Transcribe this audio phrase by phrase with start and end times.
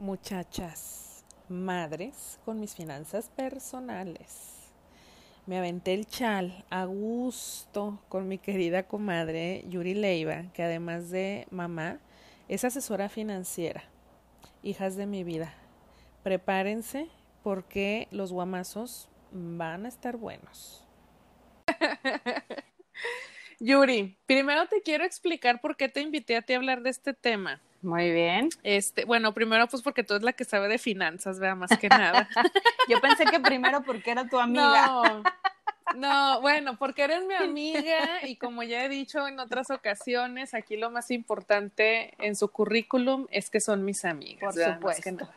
[0.00, 4.70] muchachas, madres, con mis finanzas personales.
[5.46, 11.46] Me aventé el chal a gusto con mi querida comadre Yuri Leiva, que además de
[11.50, 11.98] mamá,
[12.48, 13.84] es asesora financiera.
[14.62, 15.52] Hijas de mi vida,
[16.22, 17.08] prepárense
[17.42, 20.82] porque los guamazos van a estar buenos.
[23.60, 27.12] Yuri, primero te quiero explicar por qué te invité a ti a hablar de este
[27.12, 27.60] tema.
[27.82, 28.50] Muy bien.
[28.62, 31.88] Este, bueno, primero pues porque tú eres la que sabe de finanzas, vea, más que
[31.88, 32.28] nada.
[32.88, 34.86] Yo pensé que primero porque era tu amiga.
[34.86, 35.22] No,
[35.96, 40.76] no, bueno, porque eres mi amiga y como ya he dicho en otras ocasiones, aquí
[40.76, 44.54] lo más importante en su currículum es que son mis amigas.
[44.54, 45.28] Por supuesto.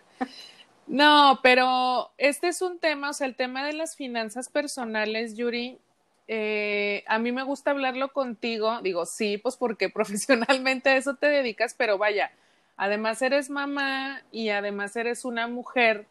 [0.85, 5.79] No, pero este es un tema, o sea, el tema de las finanzas personales, Yuri,
[6.27, 11.27] eh, a mí me gusta hablarlo contigo, digo, sí, pues porque profesionalmente a eso te
[11.27, 12.31] dedicas, pero vaya,
[12.77, 16.05] además eres mamá y además eres una mujer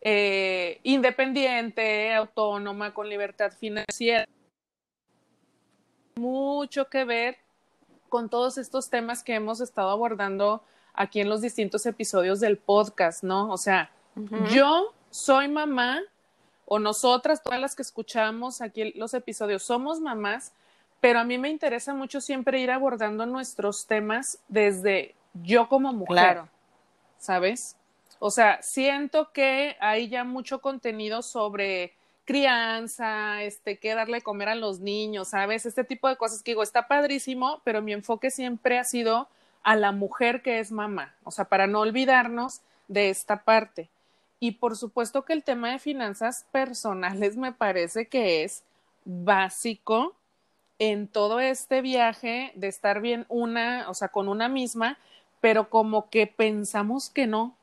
[0.00, 4.26] eh, independiente, autónoma, con libertad financiera.
[6.16, 7.36] Mucho que ver
[8.08, 10.62] con todos estos temas que hemos estado abordando
[10.94, 13.50] aquí en los distintos episodios del podcast, ¿no?
[13.50, 13.90] O sea,
[14.50, 16.00] yo soy mamá,
[16.70, 20.52] o nosotras, todas las que escuchamos aquí los episodios, somos mamás,
[21.00, 26.14] pero a mí me interesa mucho siempre ir abordando nuestros temas desde yo como mujer,
[26.14, 26.48] claro.
[27.18, 27.76] ¿sabes?
[28.18, 31.94] O sea, siento que hay ya mucho contenido sobre
[32.26, 35.64] crianza, este, qué darle comer a los niños, ¿sabes?
[35.64, 39.28] Este tipo de cosas que digo, está padrísimo, pero mi enfoque siempre ha sido
[39.62, 43.88] a la mujer que es mamá, o sea, para no olvidarnos de esta parte.
[44.40, 48.62] Y por supuesto que el tema de finanzas personales me parece que es
[49.04, 50.14] básico
[50.78, 54.98] en todo este viaje de estar bien una, o sea, con una misma,
[55.40, 57.56] pero como que pensamos que no,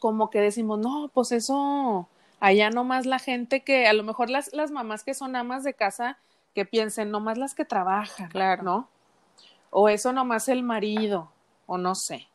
[0.00, 2.08] como que decimos, no, pues eso,
[2.40, 5.74] allá nomás la gente que, a lo mejor las, las mamás que son amas de
[5.74, 6.18] casa,
[6.54, 8.62] que piensen, nomás las que trabajan, claro.
[8.62, 8.88] ¿no?
[9.70, 11.30] O eso nomás el marido,
[11.66, 12.28] o no sé.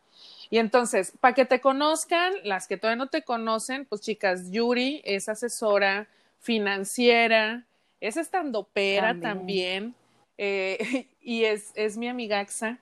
[0.54, 5.02] Y entonces, para que te conozcan, las que todavía no te conocen, pues chicas, Yuri
[5.04, 6.08] es asesora
[6.42, 7.66] financiera,
[8.00, 9.96] es estandopera también,
[10.38, 12.78] eh, y es, es mi amigaxa.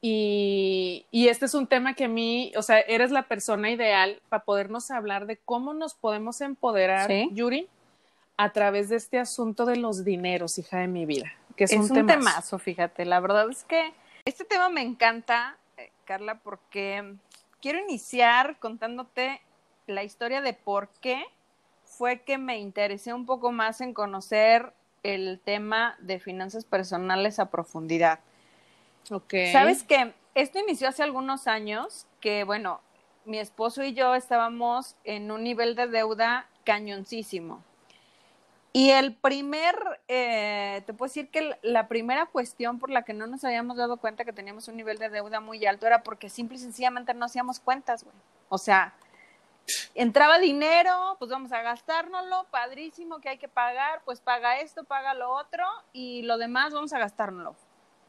[0.00, 4.20] Y, y, este es un tema que a mí, o sea, eres la persona ideal
[4.28, 7.68] para podernos hablar de cómo nos podemos empoderar, Yuri,
[8.36, 11.32] a través de este asunto de los dineros, hija de mi vida.
[11.54, 13.04] Que es, un, temazo, fíjate.
[13.04, 13.92] La verdad es que
[14.24, 15.58] este tema me encanta
[16.04, 17.14] Carla, porque
[17.60, 19.40] quiero iniciar contándote
[19.86, 21.24] la historia de por qué
[21.84, 24.72] fue que me interesé un poco más en conocer
[25.02, 28.20] el tema de finanzas personales a profundidad.
[29.10, 29.34] Ok.
[29.52, 32.80] Sabes que esto inició hace algunos años, que bueno,
[33.24, 37.62] mi esposo y yo estábamos en un nivel de deuda cañoncísimo.
[38.72, 39.74] Y el primer,
[40.08, 43.96] eh, te puedo decir que la primera cuestión por la que no nos habíamos dado
[43.96, 47.26] cuenta que teníamos un nivel de deuda muy alto era porque simple y sencillamente no
[47.26, 48.14] hacíamos cuentas, güey.
[48.48, 48.94] O sea,
[49.94, 55.14] entraba dinero, pues vamos a gastárnoslo, padrísimo que hay que pagar, pues paga esto, paga
[55.14, 57.56] lo otro y lo demás vamos a gastárnoslo.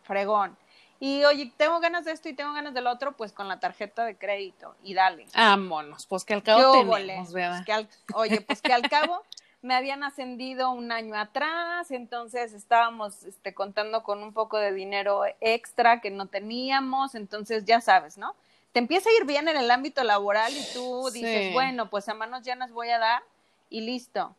[0.03, 0.57] Fregón.
[0.99, 4.05] Y oye, tengo ganas de esto y tengo ganas del otro, pues con la tarjeta
[4.05, 5.25] de crédito y dale.
[5.35, 9.21] Vámonos, pues que al cabo tenemos, pues que oye, pues que al cabo
[9.63, 15.23] me habían ascendido un año atrás, entonces estábamos este, contando con un poco de dinero
[15.39, 18.35] extra que no teníamos, entonces ya sabes, ¿no?
[18.73, 22.13] Te empieza a ir bien en el ámbito laboral y tú dices, bueno, pues a
[22.13, 23.23] manos llenas voy a dar
[23.69, 24.35] y listo.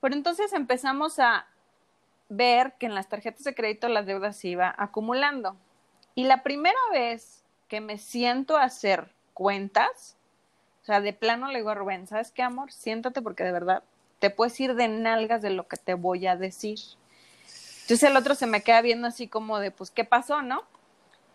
[0.00, 1.46] Pero entonces empezamos a
[2.28, 5.56] ver que en las tarjetas de crédito las deudas se iba acumulando.
[6.14, 10.16] Y la primera vez que me siento a hacer cuentas,
[10.82, 12.70] o sea, de plano le digo a Rubén, ¿sabes qué, amor?
[12.70, 13.82] Siéntate porque de verdad
[14.18, 16.78] te puedes ir de nalgas de lo que te voy a decir.
[17.82, 20.62] Entonces el otro se me queda viendo así como de, pues, ¿qué pasó, no?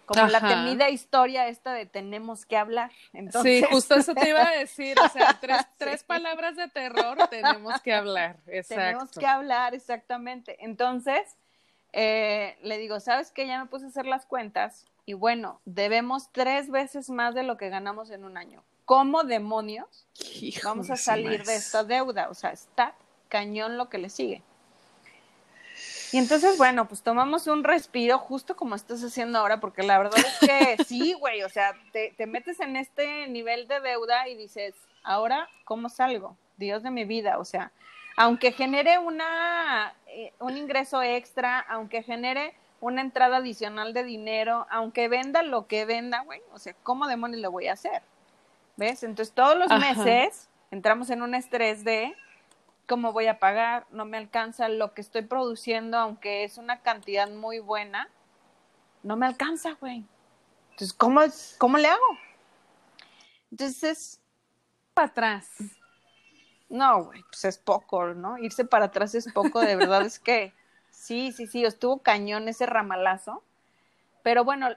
[0.07, 2.89] Como la temida historia esta de tenemos que hablar.
[3.44, 7.80] Sí, justo eso te iba a decir, o sea, tres, tres palabras de terror, tenemos
[7.81, 8.83] que hablar, exacto.
[8.83, 10.57] Tenemos que hablar, exactamente.
[10.65, 11.21] Entonces,
[11.94, 13.45] eh, le digo, ¿sabes qué?
[13.45, 17.57] Ya me puse a hacer las cuentas y bueno, debemos tres veces más de lo
[17.57, 18.63] que ganamos en un año.
[18.89, 20.07] ¿Cómo demonios
[20.63, 22.27] vamos a salir de esta deuda?
[22.31, 22.95] O sea, está
[23.27, 24.41] cañón lo que le sigue.
[26.12, 30.18] Y entonces, bueno, pues tomamos un respiro justo como estás haciendo ahora, porque la verdad
[30.18, 34.74] es que sí, güey, o sea, te, metes en este nivel de deuda y dices,
[35.03, 36.36] ahora, ¿cómo salgo?
[36.57, 37.71] Dios de mi vida, o sea,
[38.18, 45.09] aunque genere una, eh, un ingreso extra, aunque genere una entrada adicional de dinero, aunque
[45.09, 48.01] venda lo que venda, güey, o sea, ¿cómo demonios lo voy a hacer?
[48.79, 49.03] ¿Ves?
[49.03, 52.15] Entonces todos los meses entramos en un estrés de
[52.87, 57.29] cómo voy a pagar, no me alcanza lo que estoy produciendo, aunque es una cantidad
[57.29, 58.09] muy buena,
[59.03, 60.05] no me alcanza, güey.
[60.71, 61.19] Entonces, ¿cómo,
[61.57, 62.05] cómo le hago?
[63.51, 64.21] Entonces,
[64.93, 65.49] para atrás.
[66.69, 68.37] No, güey, pues es poco, ¿no?
[68.37, 70.53] Irse para atrás es poco, de verdad es que
[70.89, 73.43] sí, sí, sí, estuvo cañón ese ramalazo.
[74.23, 74.69] Pero bueno,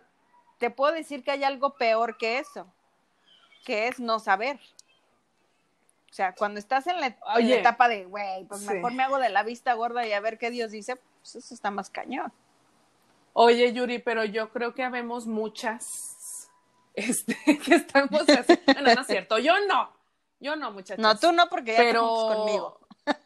[0.58, 2.66] te puedo decir que hay algo peor que eso,
[3.64, 4.58] que es no saber.
[6.10, 9.42] O sea, cuando estás en la, etapa de, güey, pues mejor me hago de la
[9.42, 12.32] vista gorda y a ver qué Dios dice, pues eso está más cañón.
[13.32, 16.50] Oye, Yuri, pero yo creo que habemos muchas
[16.94, 18.62] este, que estamos haciendo.
[18.82, 19.90] No, no es cierto, yo no.
[20.38, 21.02] Yo no, muchachos.
[21.02, 22.06] No, tú no, porque ya pero...
[22.06, 22.80] conmigo.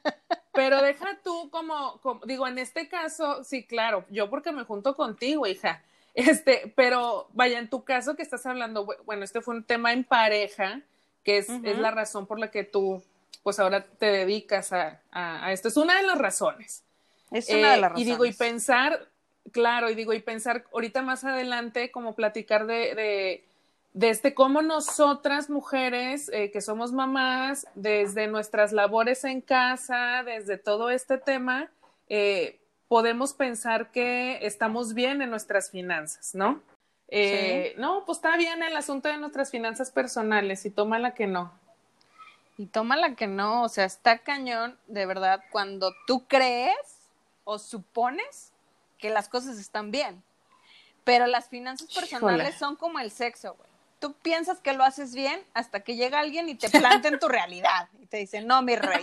[0.52, 4.96] Pero deja tú como, como, digo, en este caso, sí, claro, yo porque me junto
[4.96, 5.82] contigo, hija.
[6.16, 10.02] Este, pero vaya, en tu caso que estás hablando, bueno, este fue un tema en
[10.02, 10.80] pareja,
[11.22, 13.02] que es, es la razón por la que tú,
[13.42, 15.68] pues ahora te dedicas a, a, esto.
[15.68, 16.84] Es una de las razones.
[17.30, 17.98] Es una de las razones.
[17.98, 19.08] Eh, y digo, y pensar,
[19.52, 23.44] claro, y digo, y pensar ahorita más adelante, como platicar de, de,
[23.92, 30.56] de este cómo nosotras mujeres eh, que somos mamás, desde nuestras labores en casa, desde
[30.56, 31.70] todo este tema,
[32.08, 36.62] eh, podemos pensar que estamos bien en nuestras finanzas, ¿no?
[37.08, 41.26] Eh, no, pues está bien el asunto de nuestras finanzas personales y toma la que
[41.26, 41.52] no.
[42.58, 47.10] Y toma la que no, o sea, está cañón, de verdad, cuando tú crees
[47.44, 48.52] o supones
[48.98, 50.22] que las cosas están bien.
[51.04, 53.68] Pero las finanzas personales son como el sexo, güey.
[54.00, 57.28] Tú piensas que lo haces bien hasta que llega alguien y te planta en tu
[57.28, 59.02] realidad y te dice, no, mi rey,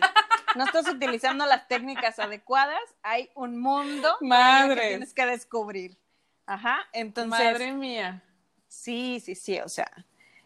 [0.56, 5.98] no estás utilizando las técnicas adecuadas, hay un mundo que tienes que descubrir.
[6.46, 7.40] Ajá, entonces.
[7.40, 8.24] Madre mía.
[8.68, 9.90] Sí, sí, sí, o sea,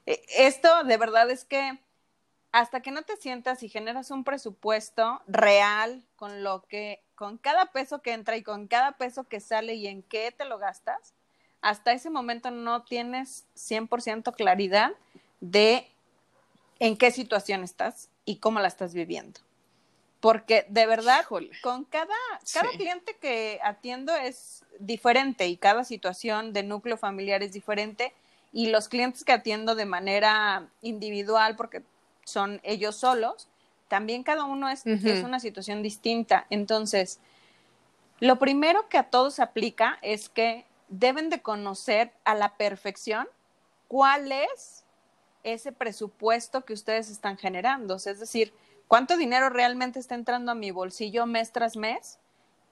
[0.06, 1.80] e, esto de verdad es que
[2.52, 7.68] hasta que no te sientas y generas un presupuesto real con lo que, con cada
[7.72, 11.14] peso que entra y con cada peso que sale y en qué te lo gastas,
[11.62, 14.92] hasta ese momento no tienes 100% claridad
[15.40, 15.88] de
[16.80, 19.40] en qué situación estás y cómo la estás viviendo.
[20.20, 21.26] Porque de verdad,
[21.62, 22.08] con cada,
[22.54, 28.14] cada cliente que atiendo es diferente y cada situación de núcleo familiar es diferente
[28.52, 31.84] y los clientes que atiendo de manera individual, porque
[32.24, 33.48] son ellos solos,
[33.88, 36.48] también cada uno es, es una situación distinta.
[36.50, 37.20] Entonces,
[38.20, 43.28] lo primero que a todos aplica es que deben de conocer a la perfección
[43.88, 44.84] cuál es
[45.44, 47.96] ese presupuesto que ustedes están generando.
[47.96, 48.54] es decir,
[48.88, 52.20] cuánto dinero realmente está entrando a mi bolsillo mes tras mes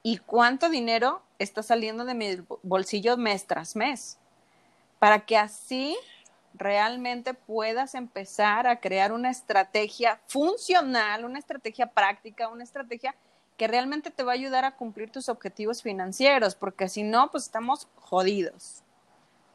[0.02, 4.18] y cuánto dinero está saliendo de mi bolsillo mes tras mes.
[4.98, 5.96] Para que así
[6.54, 13.14] realmente puedas empezar a crear una estrategia funcional, una estrategia práctica, una estrategia
[13.56, 17.44] que realmente te va a ayudar a cumplir tus objetivos financieros, porque si no, pues
[17.44, 18.82] estamos jodidos.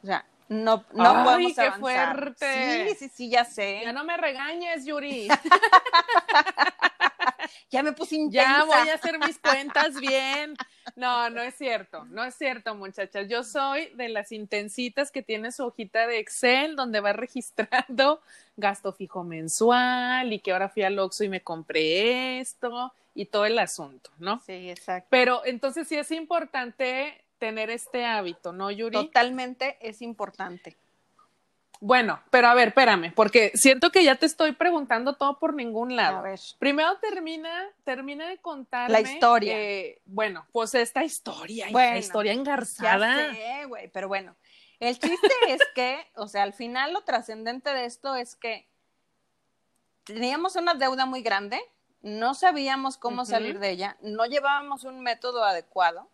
[0.02, 2.88] O sea, no, no Ay, podemos qué fuerte.
[2.88, 3.82] Sí, sí, sí, ya sé.
[3.84, 5.28] Ya no me regañes, Yuri.
[7.70, 8.58] ya me puse intensa.
[8.58, 10.54] Ya voy a hacer mis cuentas bien.
[10.96, 13.28] No, no es cierto, no es cierto, muchachas.
[13.28, 18.20] Yo soy de las intensitas que tiene su hojita de Excel donde va registrando
[18.56, 23.46] gasto fijo mensual y que ahora fui al Oxxo y me compré esto y todo
[23.46, 24.40] el asunto, ¿no?
[24.40, 25.08] Sí, exacto.
[25.10, 28.92] Pero entonces sí es importante tener este hábito, ¿no, Yuri?
[28.92, 30.76] Totalmente es importante.
[31.80, 35.96] Bueno, pero a ver, espérame, porque siento que ya te estoy preguntando todo por ningún
[35.96, 36.18] lado.
[36.18, 36.38] A ver.
[36.60, 38.92] Primero termina, termina de contarme.
[38.92, 39.56] La historia.
[40.04, 43.32] bueno, pues esta historia, la historia engarzada.
[43.32, 44.36] Ya güey, pero bueno.
[44.78, 48.68] El chiste es que, o sea, al final lo trascendente de esto es que
[50.04, 51.60] teníamos una deuda muy grande,
[52.02, 56.11] no sabíamos cómo salir de ella, no llevábamos un método adecuado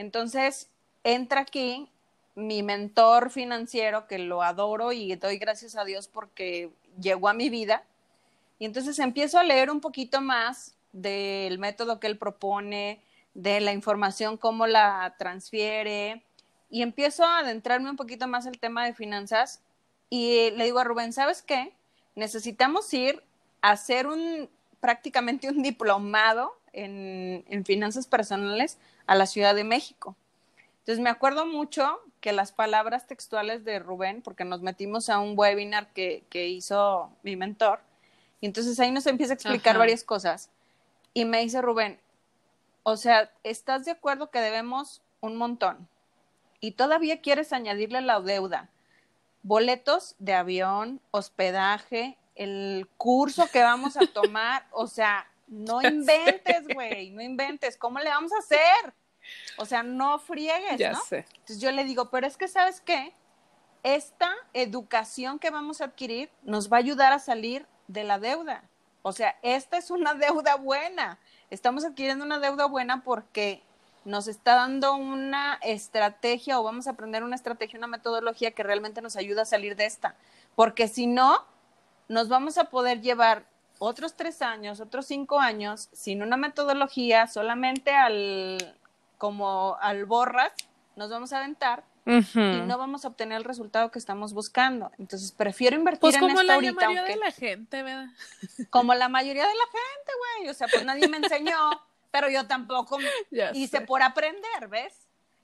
[0.00, 0.70] entonces,
[1.04, 1.88] entra aquí
[2.34, 7.50] mi mentor financiero, que lo adoro y doy gracias a Dios porque llegó a mi
[7.50, 7.84] vida.
[8.58, 13.00] Y entonces empiezo a leer un poquito más del método que él propone,
[13.34, 16.22] de la información, cómo la transfiere,
[16.70, 19.60] y empiezo a adentrarme un poquito más el tema de finanzas.
[20.08, 21.74] Y le digo a Rubén, ¿sabes qué?
[22.14, 23.22] Necesitamos ir
[23.60, 24.48] a hacer un
[24.80, 30.16] prácticamente un diplomado en, en finanzas personales a la Ciudad de México.
[30.80, 35.38] Entonces me acuerdo mucho que las palabras textuales de Rubén, porque nos metimos a un
[35.38, 37.80] webinar que, hizo mi mentor,
[38.40, 40.50] y entonces ahí nos empieza a explicar varias cosas.
[41.12, 42.00] Y me dice Rubén,
[42.82, 45.88] o sea, ¿estás de acuerdo que debemos un montón?
[46.60, 48.68] Y todavía quieres añadirle la deuda
[49.42, 57.10] boletos de avión, hospedaje, el curso que vamos a tomar, o sea, no inventes, güey,
[57.10, 58.94] no inventes, ¿cómo le vamos a hacer?
[59.58, 61.00] O sea, no friegues, Ya ¿no?
[61.02, 61.26] sé.
[61.34, 63.12] Entonces yo le digo, pero es que, ¿sabes qué?
[63.82, 68.64] Esta educación que vamos a adquirir nos va a ayudar a salir de la deuda.
[69.02, 71.18] O sea, esta es una deuda buena.
[71.50, 73.62] Estamos adquiriendo una deuda buena porque
[74.04, 79.02] nos está dando una estrategia o vamos a aprender una estrategia, una metodología que realmente
[79.02, 80.14] nos ayuda a salir de esta.
[80.56, 81.44] Porque si no,
[82.08, 83.44] nos vamos a poder llevar
[83.82, 88.76] otros tres años, otros cinco años sin una metodología, solamente al
[89.18, 90.52] como al borras,
[90.96, 94.90] nos vamos a aventar y no vamos a obtener el resultado que estamos buscando.
[94.98, 98.06] Entonces prefiero invertir Pues en como esto la ahorita, mayoría aunque de la gente, ¿verdad?
[98.70, 100.48] como la mayoría de la gente, güey.
[100.50, 101.56] O sea, pues nadie me enseñó,
[102.10, 102.98] pero yo tampoco
[103.30, 103.86] Ya hice sé.
[103.86, 104.94] por aprender, ¿ves?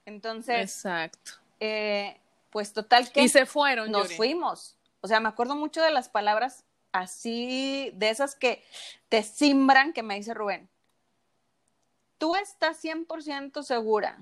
[0.07, 1.33] Entonces, Exacto.
[1.61, 4.17] eh, pues total que Y se fueron, nos Yuri.
[4.17, 4.77] fuimos.
[5.03, 6.65] O sea, me acuerdo mucho de las palabras
[7.01, 8.65] así, de esas que
[9.09, 10.69] te simbran, que me dice Rubén.
[12.19, 14.19] ¿Tú estás 100% segura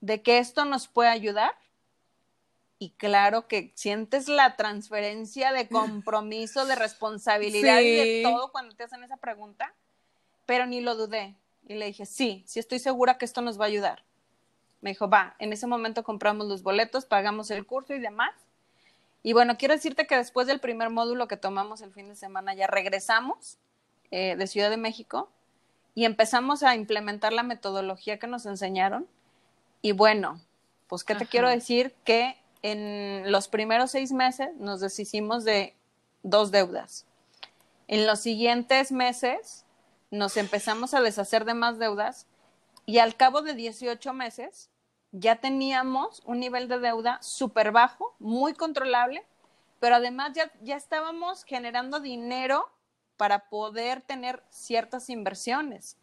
[0.00, 1.54] de que esto nos puede ayudar?
[2.80, 8.84] Y claro que sientes la transferencia de compromiso, de responsabilidad y de todo cuando te
[8.84, 9.74] hacen esa pregunta,
[10.46, 11.34] pero ni lo dudé.
[11.66, 14.04] Y le dije, sí, sí estoy segura que esto nos va a ayudar.
[14.80, 18.32] Me dijo, va, en ese momento compramos los boletos, pagamos el curso y demás.
[19.22, 22.54] Y bueno, quiero decirte que después del primer módulo que tomamos el fin de semana
[22.54, 23.58] ya regresamos
[24.10, 25.30] eh, de Ciudad de México
[25.94, 29.06] y empezamos a implementar la metodología que nos enseñaron.
[29.82, 30.40] Y bueno,
[30.86, 31.30] pues, ¿qué te Ajá.
[31.30, 31.94] quiero decir?
[32.04, 35.74] Que en los primeros seis meses nos deshicimos de
[36.22, 37.06] dos deudas.
[37.86, 39.64] En los siguientes meses
[40.10, 42.26] nos empezamos a deshacer de más deudas
[42.86, 44.70] y al cabo de 18 meses
[45.12, 49.24] ya teníamos un nivel de deuda súper bajo, muy controlable,
[49.80, 52.70] pero además ya, ya estábamos generando dinero
[53.16, 55.96] para poder tener ciertas inversiones.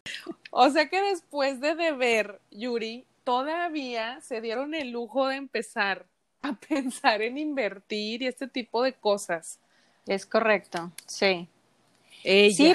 [0.50, 6.06] O sea que después de deber, Yuri, todavía se dieron el lujo de empezar
[6.42, 9.58] a pensar en invertir y este tipo de cosas.
[10.06, 11.48] Es correcto, sí.
[12.22, 12.74] Ella.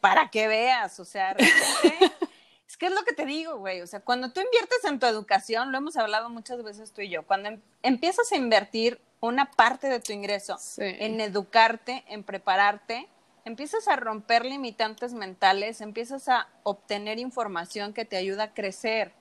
[0.00, 2.14] para que veas, o sea, realmente,
[2.74, 5.06] es que es lo que te digo, güey, o sea, cuando tú inviertes en tu
[5.06, 9.48] educación, lo hemos hablado muchas veces tú y yo, cuando em- empiezas a invertir una
[9.52, 10.82] parte de tu ingreso Sí.
[10.82, 13.08] en educarte, en prepararte,
[13.44, 19.12] empiezas a romper limitantes mentales, empiezas a obtener información que te ayuda a crecer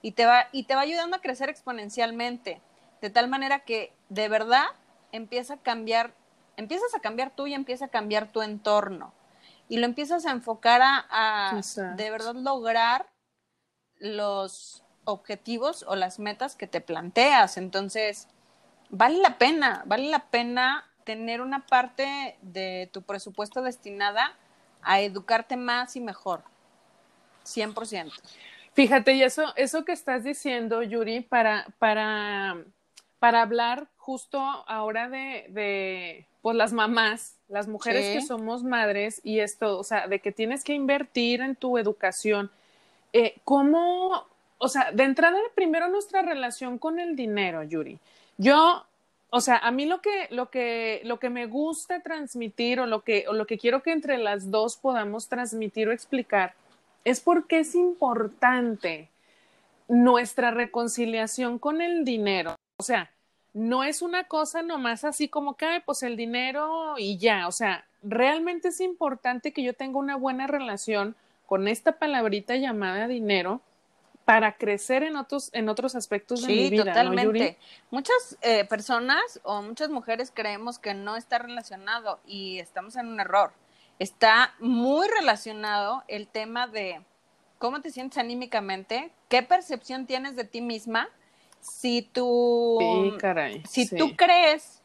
[0.00, 2.62] y te va, y te va ayudando a crecer exponencialmente,
[3.02, 4.64] de tal manera que de verdad
[5.12, 6.14] empieza a cambiar,
[6.56, 9.12] empiezas a cambiar tú y empieza a cambiar tu entorno
[9.72, 11.58] y lo empiezas a enfocar a,
[11.96, 13.06] de verdad lograr
[13.98, 17.56] los objetivos o las metas que te planteas.
[17.56, 18.28] Entonces,
[18.90, 24.36] vale la pena, vale la pena tener una parte de tu presupuesto destinada
[24.82, 26.44] a educarte más y mejor.
[27.46, 28.12] 100%.
[28.74, 32.62] Fíjate, y eso, eso que estás diciendo, Yuri, para, para,
[33.22, 38.14] para hablar justo ahora de, de pues las mamás, las mujeres Sí.
[38.14, 42.50] que somos madres y esto, o sea, de que tienes que invertir en tu educación.
[43.12, 44.26] Eh, ¿Cómo,
[44.58, 48.00] o sea, de entrada primero nuestra relación con el dinero, Yuri?
[48.38, 48.84] Yo,
[49.30, 53.02] o sea, a mí lo que, lo que, lo que me gusta transmitir o lo
[53.02, 56.54] que, o lo que quiero que entre las dos podamos transmitir o explicar
[57.04, 59.10] es porque es importante
[59.86, 62.56] nuestra reconciliación con el dinero.
[62.82, 63.12] O sea,
[63.54, 67.46] no es una cosa nomás así como que, "Ay, pues el dinero y ya.
[67.46, 71.14] O sea, realmente es importante que yo tenga una buena relación
[71.46, 73.60] con esta palabrita llamada dinero
[74.24, 76.84] para crecer en otros, en otros aspectos de mi Sí, vida.
[76.86, 77.24] ¿no, totalmente.
[77.24, 77.56] Yuri?
[77.92, 83.20] Muchas eh, personas o muchas mujeres creemos que no está relacionado y estamos en un
[83.20, 83.52] error.
[84.00, 87.00] Está muy relacionado el tema de
[87.58, 91.08] cómo te sientes anímicamente, qué percepción tienes de ti misma,
[91.62, 93.62] si tú, Sí, caray.
[93.66, 93.96] si sí.
[93.96, 94.82] tú crees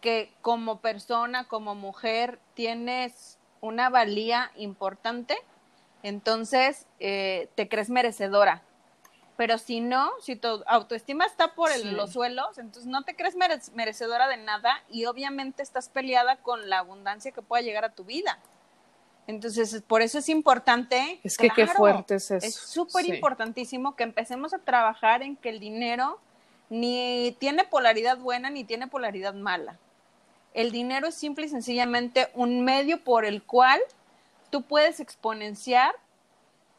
[0.00, 5.36] que como persona, como mujer, tienes una valía importante,
[6.02, 8.62] entonces eh, te crees merecedora.
[9.36, 11.90] Pero si no, si tu autoestima está por el- Sí.
[11.90, 16.68] los suelos, entonces no te crees mere- merecedora de nada y obviamente estás peleada con
[16.70, 18.38] la abundancia que pueda llegar a tu vida.
[19.26, 21.20] Entonces, por eso es importante.
[21.24, 22.46] Es que qué fuerte es eso.
[22.46, 23.14] Es súper Sí.
[23.14, 26.18] importantísimo que empecemos a trabajar en que el dinero
[26.68, 29.78] ni tiene polaridad buena ni tiene polaridad mala.
[30.52, 33.80] El dinero es simple y sencillamente un medio por el cual
[34.50, 35.94] tú puedes exponenciar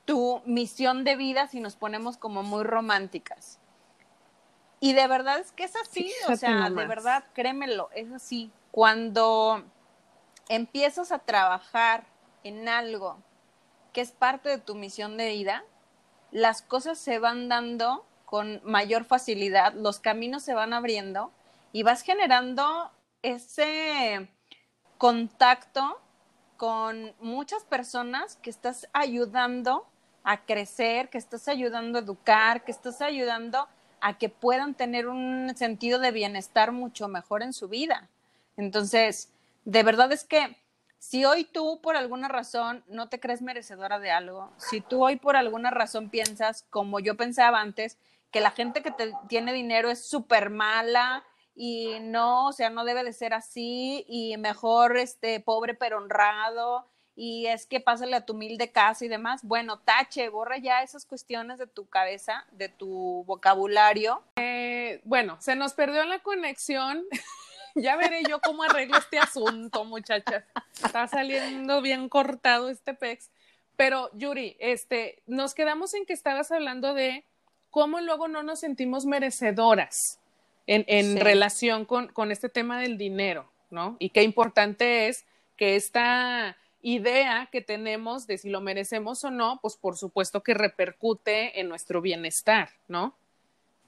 [0.05, 3.59] tu misión de vida si nos ponemos como muy románticas.
[4.79, 8.51] Y de verdad es que es así, o sea, de verdad, créemelo, es así.
[8.71, 9.63] Cuando
[10.47, 12.05] empiezas a trabajar
[12.45, 13.17] en algo
[13.91, 15.65] que es parte de tu misión de vida,
[16.31, 21.31] las cosas se van dando con mayor facilidad, los caminos se van abriendo
[21.73, 22.91] y vas generando
[23.23, 24.29] ese
[24.97, 25.99] contacto
[26.55, 29.87] con muchas personas que estás ayudando
[30.23, 33.67] a crecer, que estás ayudando a educar, que estás ayudando
[34.01, 38.07] a que puedan tener un sentido de bienestar mucho mejor en su vida.
[38.55, 39.31] Entonces,
[39.65, 40.57] de verdad es que
[41.07, 45.17] si hoy tú por alguna razón no te crees merecedora de algo, si tú hoy
[45.17, 47.99] por alguna razón piensas, como yo pensaba antes,
[48.31, 52.85] que la gente que te, tiene dinero es súper mala y no, o sea, no
[52.85, 58.25] debe de ser así y mejor este pobre pero honrado y es que pásale a
[58.25, 59.41] tu humilde casa y demás.
[59.43, 64.23] Bueno, tache, borra ya esas cuestiones de tu cabeza, de tu vocabulario.
[64.37, 67.05] Eh, bueno, se nos perdió la conexión.
[67.83, 70.43] ya veré yo cómo arreglo este asunto, muchachas.
[70.83, 73.29] Está saliendo bien cortado este pex.
[73.75, 77.25] Pero, Yuri, este, nos quedamos en que estabas hablando de
[77.69, 80.19] cómo luego no nos sentimos merecedoras
[80.65, 83.97] en, relación con, con este tema del dinero, ¿no?
[83.99, 85.25] Y qué importante es
[85.57, 90.53] que esta idea que tenemos de si lo merecemos o no, pues por supuesto que
[90.53, 93.15] repercute en nuestro bienestar, ¿no?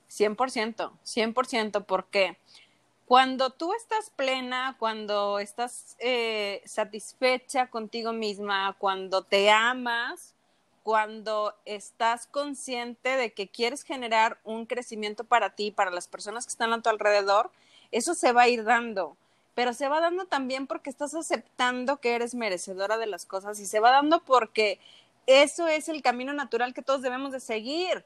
[0.09, 2.37] 100%, 100%, porque
[3.07, 10.33] cuando tú estás plena, cuando estás eh, satisfecha contigo misma, cuando te amas,
[10.83, 16.51] cuando estás consciente de que quieres generar un crecimiento para ti, para las personas que
[16.51, 17.49] están a tu alrededor,
[17.93, 19.15] eso se va a ir dando.
[19.55, 23.65] Pero se va dando también porque estás aceptando que eres merecedora de las cosas y
[23.65, 24.81] se va dando porque
[25.27, 28.03] eso es el camino natural que todos debemos de seguir,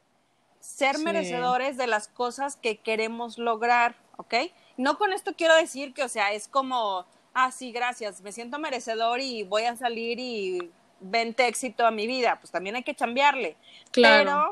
[0.59, 4.35] ser merecedores de las cosas que queremos lograr, ¿ok?
[4.81, 8.57] No con esto quiero decir que, o sea, es como, ah, sí, gracias, me siento
[8.57, 12.95] merecedor y voy a salir y vente éxito a mi vida, pues también hay que
[12.95, 13.57] cambiarle.
[13.91, 14.23] Claro.
[14.23, 14.51] Pero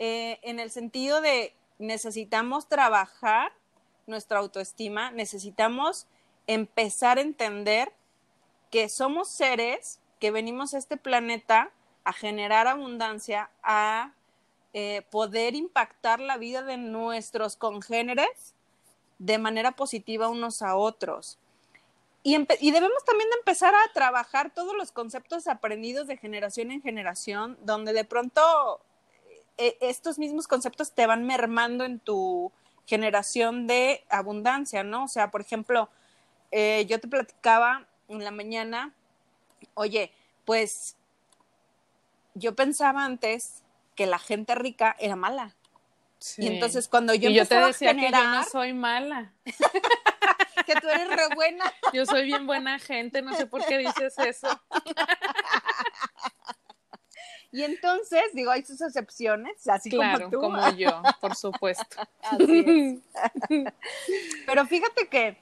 [0.00, 3.52] eh, en el sentido de necesitamos trabajar
[4.08, 6.08] nuestra autoestima, necesitamos
[6.48, 7.92] empezar a entender
[8.72, 11.70] que somos seres que venimos a este planeta
[12.02, 14.14] a generar abundancia, a
[14.72, 18.56] eh, poder impactar la vida de nuestros congéneres
[19.20, 21.38] de manera positiva unos a otros.
[22.22, 27.56] Y, y, debemos también empezar a trabajar todos los conceptos aprendidos de generación en generación,
[27.62, 28.80] donde de pronto
[29.56, 32.50] eh, estos mismos conceptos te van mermando en tu
[32.86, 35.04] generación de abundancia, ¿no?
[35.04, 35.90] O sea, por ejemplo,
[36.50, 38.94] eh, yo te platicaba en la mañana,
[39.74, 40.12] oye,
[40.44, 40.96] pues
[42.34, 43.62] yo pensaba antes
[43.94, 45.54] que la gente rica era mala.
[46.36, 49.32] Y entonces cuando yo, y yo te decía que yo no soy mala.
[50.66, 51.64] que tú eres re buena.
[51.92, 54.48] Yo soy bien buena gente, no sé por qué dices eso.
[57.52, 60.40] Y entonces, digo, hay sus excepciones, así como tú.
[60.40, 61.96] como yo, por supuesto.
[64.46, 65.36] Pero fíjate que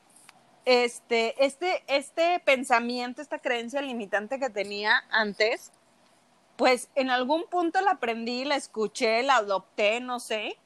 [0.65, 5.71] este, este, este pensamiento, esta creencia limitante que tenía antes,
[6.57, 10.57] pues en algún punto la aprendí, la escuché, la adopté, no sé,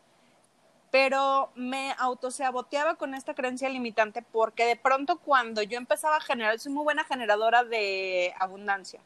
[0.93, 6.61] pero me autosaboteaba con esta creencia limitante porque de pronto cuando yo empezaba a generar,
[6.61, 9.01] soy muy buena generadora de abundancia,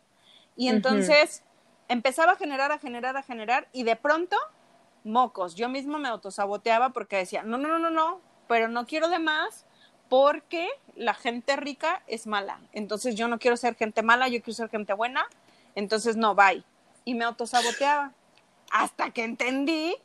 [0.57, 1.45] y entonces
[1.89, 4.37] empezaba a generar, a generar, a generar, y de pronto,
[5.05, 9.09] mocos, yo mismo me autosaboteaba porque decía, no, no, no, no, no, pero no quiero
[9.09, 9.65] de más,
[10.09, 12.61] porque la gente rica es mala.
[12.73, 15.27] Entonces yo no quiero ser gente mala, yo quiero ser gente buena.
[15.75, 16.65] Entonces no, bye.
[17.05, 18.13] Y me autosaboteaba.
[18.71, 19.97] Hasta que entendí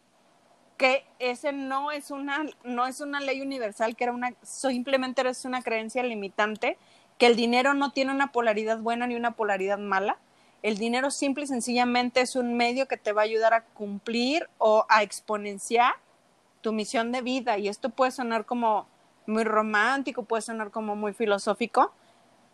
[0.81, 5.45] que ese no es una, no es una ley universal, que era una, simplemente es
[5.45, 6.75] una creencia limitante,
[7.19, 10.17] que el dinero no tiene una polaridad buena ni una polaridad mala.
[10.63, 14.49] El dinero simple y sencillamente es un medio que te va a ayudar a cumplir
[14.57, 15.93] o a exponenciar
[16.61, 17.59] tu misión de vida.
[17.59, 18.87] Y esto puede sonar como
[19.27, 21.93] muy romántico, puede sonar como muy filosófico,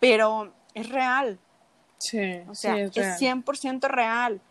[0.01, 1.39] pero es real.
[1.97, 4.41] Sí, o sea, es, es 100% real.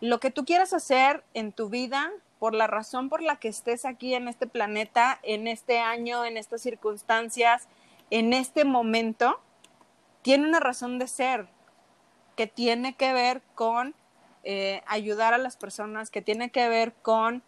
[0.00, 3.84] Lo que tú quieras hacer en tu vida, por la razón por la que estés
[3.84, 7.68] aquí en este planeta, en este año, en estas circunstancias,
[8.08, 9.38] en este momento,
[10.22, 11.48] tiene una razón de ser
[12.36, 13.94] que tiene que ver con
[14.42, 17.42] eh, ayudar a las personas, que tiene que ver con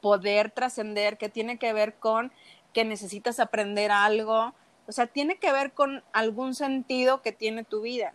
[0.00, 2.32] poder trascender, que tiene que ver con
[2.72, 4.54] que necesitas aprender algo.
[4.86, 8.14] O sea, tiene que ver con algún sentido que tiene tu vida.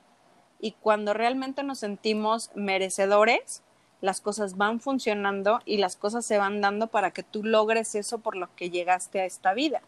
[0.59, 3.61] Y cuando realmente nos sentimos merecedores,
[4.01, 8.19] las cosas van funcionando y las cosas se van dando para que tú logres eso
[8.19, 9.81] por lo que llegaste a esta vida.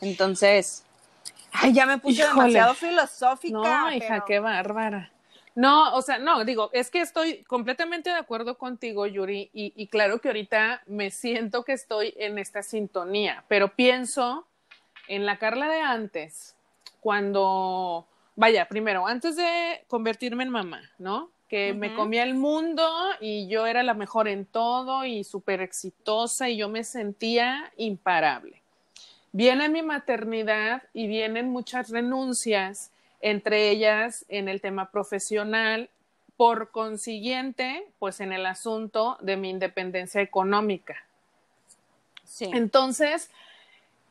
[0.00, 0.84] Entonces,
[1.52, 3.56] ay, ya me puse demasiado filosófica.
[3.56, 5.12] No, hija, qué bárbara.
[5.54, 9.86] No, o sea, no, digo, es que estoy completamente de acuerdo contigo, Yuri, y, y,
[9.88, 14.46] claro que ahorita me siento que estoy en esta sintonía, pero pienso
[15.08, 16.56] en la Carla de antes,
[17.00, 21.30] cuando, vaya, primero, antes de convertirme en mamá, ¿no?
[21.52, 22.88] Que me comía el mundo
[23.20, 28.62] y yo era la mejor en todo y súper exitosa y yo me sentía imparable.
[29.32, 35.90] Viene mi maternidad y vienen muchas renuncias entre ellas en el tema profesional,
[36.38, 41.04] por consiguiente, pues en el asunto de mi independencia económica.
[42.24, 42.50] Sí.
[42.52, 43.30] Entonces,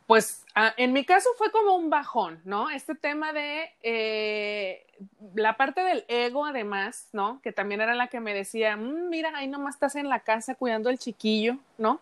[0.05, 0.45] pues
[0.77, 2.69] en mi caso fue como un bajón, ¿no?
[2.69, 4.85] Este tema de eh,
[5.35, 7.39] la parte del ego, además, ¿no?
[7.41, 10.55] Que también era la que me decía, mm, mira, ahí nomás estás en la casa
[10.55, 11.99] cuidando al chiquillo, ¿no?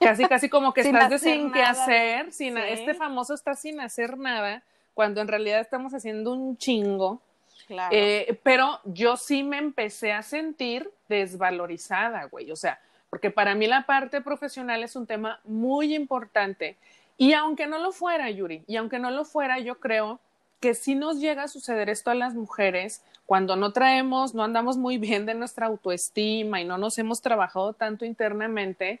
[0.00, 4.18] Casi, casi como que estás de sin qué hacer, sin, este famoso está sin hacer
[4.18, 4.62] nada
[4.94, 7.20] cuando en realidad estamos haciendo un chingo.
[7.66, 7.90] Claro.
[7.92, 12.50] Eh, pero yo sí me empecé a sentir desvalorizada, güey.
[12.50, 12.78] O sea,
[13.10, 16.76] porque para mí la parte profesional es un tema muy importante.
[17.18, 20.20] Y aunque no lo fuera, Yuri, y aunque no lo fuera, yo creo
[20.60, 24.76] que sí nos llega a suceder esto a las mujeres cuando no traemos, no andamos
[24.76, 29.00] muy bien de nuestra autoestima y no nos hemos trabajado tanto internamente,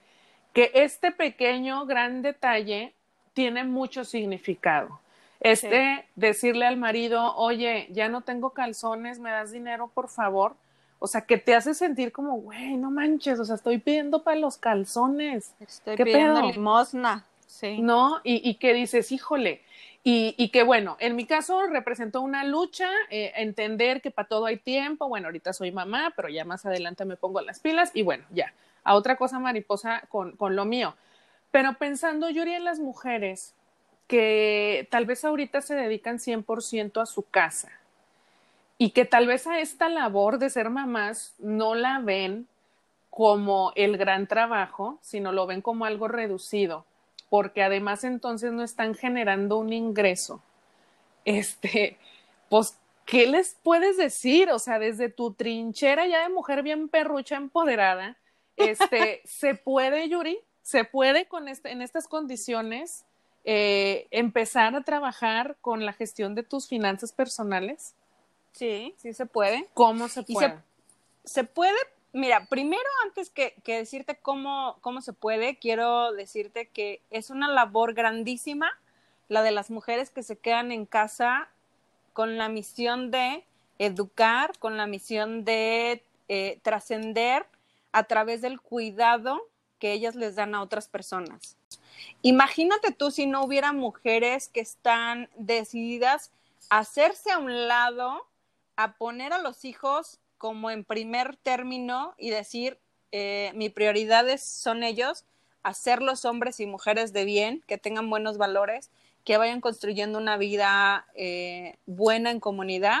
[0.52, 2.92] que este pequeño, gran detalle
[3.34, 5.00] tiene mucho significado.
[5.40, 10.56] Este, decirle al marido, oye, ya no tengo calzones, me das dinero, por favor.
[10.98, 14.38] O sea, que te hace sentir como, güey, no manches, o sea, estoy pidiendo para
[14.40, 15.52] los calzones.
[15.60, 17.78] Estoy pidiendo limosna, sí.
[17.80, 18.20] ¿No?
[18.24, 19.60] Y, y que dices, híjole,
[20.08, 24.46] y, y, que bueno, en mi caso representó una lucha, eh, entender que para todo
[24.46, 28.02] hay tiempo, bueno, ahorita soy mamá, pero ya más adelante me pongo las pilas y
[28.02, 28.52] bueno, ya,
[28.84, 30.94] a otra cosa mariposa con, con lo mío.
[31.50, 33.56] Pero pensando, yo en las mujeres
[34.06, 37.72] que tal vez ahorita se dedican 100% a su casa
[38.78, 42.46] y que tal vez a esta labor de ser mamás no la ven
[43.10, 46.84] como el gran trabajo, sino lo ven como algo reducido,
[47.28, 50.42] porque además entonces no están generando un ingreso.
[51.24, 51.98] Este,
[52.48, 54.50] pues, ¿qué les puedes decir?
[54.50, 58.16] O sea, desde tu trinchera ya de mujer bien perrucha, empoderada,
[58.56, 60.38] este, ¿se puede, Yuri?
[60.62, 63.04] ¿Se puede con este, en estas condiciones
[63.44, 67.94] eh, empezar a trabajar con la gestión de tus finanzas personales?
[68.52, 69.68] Sí, sí se puede.
[69.74, 70.58] ¿Cómo se puede?
[71.24, 71.76] Se, puede,
[72.16, 77.92] mira, primero antes que, decirte cómo, cómo se puede, quiero decirte que es una labor
[77.92, 78.72] grandísima
[79.28, 81.48] la de las mujeres que se quedan en casa
[82.14, 83.44] con la misión de
[83.78, 87.46] educar, con la misión de eh, trascender
[87.92, 89.42] a través del cuidado
[89.78, 91.58] que ellas les dan a otras personas.
[92.22, 96.32] Imagínate tú si no hubiera mujeres que están decididas
[96.70, 98.26] a hacerse a un lado,
[98.76, 102.78] a poner a los hijos como en primer término y decir,
[103.12, 105.24] eh, mi prioridades son ellos,
[105.62, 108.90] hacerlos hombres y mujeres de bien, que tengan buenos valores,
[109.24, 113.00] que vayan construyendo una vida eh, buena en comunidad.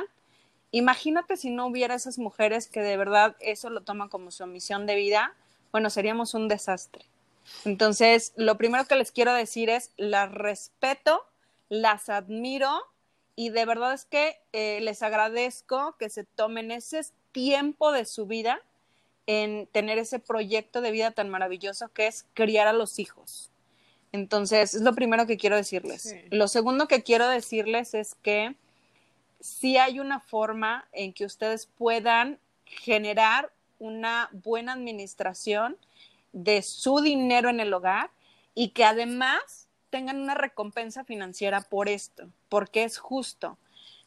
[0.72, 4.86] Imagínate si no hubiera esas mujeres que de verdad eso lo toman como su misión
[4.86, 5.34] de vida,
[5.70, 7.04] bueno, seríamos un desastre.
[7.64, 11.24] Entonces, lo primero que les quiero decir es, las respeto,
[11.68, 12.82] las admiro
[13.36, 18.26] y de verdad es que eh, les agradezco que se tomen ese tiempo de su
[18.26, 18.60] vida
[19.26, 23.50] en tener ese proyecto de vida tan maravilloso que es criar a los hijos.
[24.12, 26.16] Entonces, es lo primero que quiero decirles.
[26.30, 28.54] Lo segundo que quiero decirles es que
[29.40, 35.76] sí hay una forma en que ustedes puedan generar una buena administración
[36.32, 38.10] de su dinero en el hogar
[38.54, 43.58] y que además tengan una recompensa financiera por esto, porque es justo.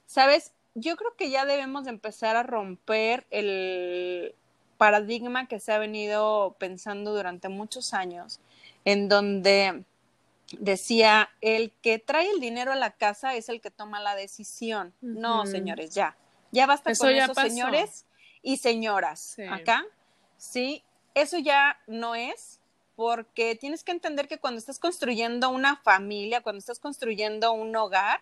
[0.05, 4.35] Sabes, yo creo que ya debemos empezar a romper el
[4.77, 8.39] paradigma que se ha venido pensando durante muchos años,
[8.85, 9.83] en donde
[10.57, 14.93] decía, el que trae el dinero a la casa es el que toma la decisión.
[15.01, 16.15] No, señores, ya.
[16.51, 18.05] Ya basta con esos señores
[18.41, 19.85] y señoras acá.
[20.37, 22.58] Sí, eso ya no es,
[22.99, 28.19] porque tienes que entender que cuando estás construyendo una familia, cuando estás construyendo un hogar,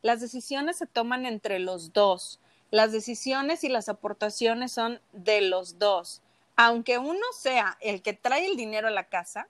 [0.00, 2.38] las decisiones se toman entre los dos.
[2.70, 6.22] Las decisiones y las aportaciones son de los dos.
[6.54, 9.48] Aunque uno sea el que trae el dinero a la casa,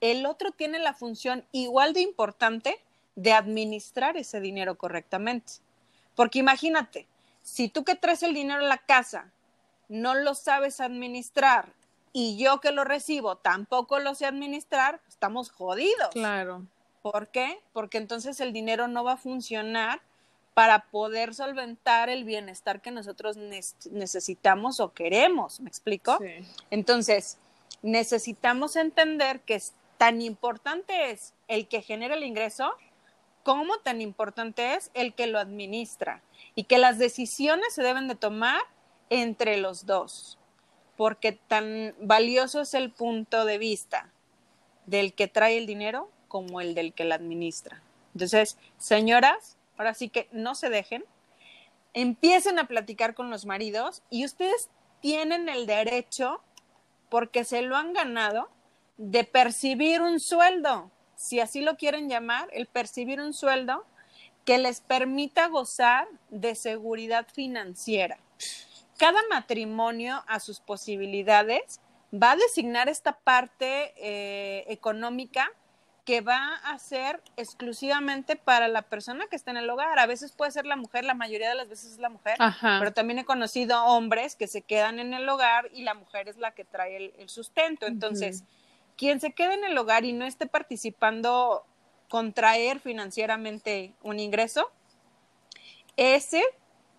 [0.00, 2.80] el otro tiene la función igual de importante
[3.16, 5.52] de administrar ese dinero correctamente.
[6.14, 7.06] Porque imagínate,
[7.42, 9.30] si tú que traes el dinero a la casa
[9.90, 11.74] no lo sabes administrar
[12.14, 16.10] y yo que lo recibo tampoco lo sé administrar, estamos jodidos.
[16.12, 16.64] Claro.
[17.02, 17.60] ¿Por qué?
[17.74, 20.00] Porque entonces el dinero no va a funcionar
[20.54, 26.16] para poder solventar el bienestar que nosotros necesitamos o queremos, ¿me explico?
[26.18, 26.46] Sí.
[26.70, 27.36] Entonces,
[27.82, 32.74] necesitamos entender que es, tan importante es el que genera el ingreso
[33.42, 36.22] como tan importante es el que lo administra
[36.54, 38.60] y que las decisiones se deben de tomar
[39.10, 40.38] entre los dos,
[40.96, 44.10] porque tan valioso es el punto de vista
[44.86, 47.82] del que trae el dinero como el del que la administra.
[48.14, 51.04] Entonces, señoras, ahora sí que no se dejen,
[51.94, 54.68] empiecen a platicar con los maridos y ustedes
[55.00, 56.40] tienen el derecho,
[57.08, 58.48] porque se lo han ganado,
[58.96, 63.84] de percibir un sueldo, si así lo quieren llamar, el percibir un sueldo
[64.44, 68.18] que les permita gozar de seguridad financiera.
[68.98, 71.80] Cada matrimonio a sus posibilidades
[72.12, 75.50] va a designar esta parte eh, económica
[76.04, 79.98] que va a ser exclusivamente para la persona que está en el hogar.
[79.98, 82.92] A veces puede ser la mujer, la mayoría de las veces es la mujer, pero
[82.92, 86.50] también he conocido hombres que se quedan en el hogar y la mujer es la
[86.50, 87.86] que trae el, sustento.
[87.86, 88.44] Entonces,
[88.98, 91.64] quien se quede en el hogar y no esté participando
[92.08, 94.70] contraer financieramente un ingreso,
[95.96, 96.42] ese,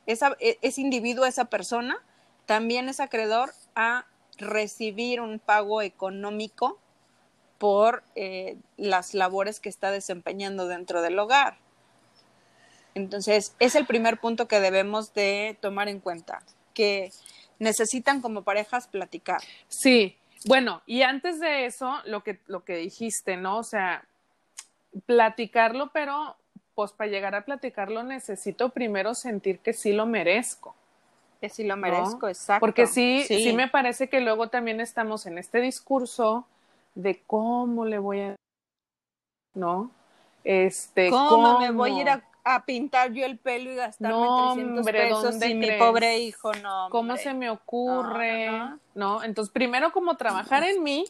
[0.05, 1.97] esa, e, ese individuo, esa persona,
[2.45, 4.05] también es acreedor a
[4.37, 6.79] recibir un pago económico
[7.57, 11.57] por eh, las labores que está desempeñando dentro del hogar.
[12.93, 17.11] Entonces, es el primer punto que debemos de tomar en cuenta, que
[17.59, 19.41] necesitan como parejas platicar.
[19.67, 23.57] Sí, bueno, y antes de eso, lo que, lo que dijiste, ¿no?
[23.57, 24.05] O sea,
[25.05, 26.37] platicarlo, pero
[26.75, 30.75] pues para llegar a platicarlo necesito primero sentir que sí lo merezco.
[31.39, 32.59] Que sí lo merezco, exacto.
[32.59, 36.45] Porque sí, sí, me parece que luego también estamos en este discurso
[36.93, 38.35] de cómo le voy a,
[39.53, 39.91] ¿no?
[40.43, 44.85] Este, ¿Cómo, me voy a ir a, pintar yo el pelo y gastarme no, 300
[44.85, 46.89] pesos y mi pobre hijo no?
[46.91, 48.51] ¿Cómo se me ocurre?
[48.93, 51.05] No, Entonces, primero como trabajar en mí,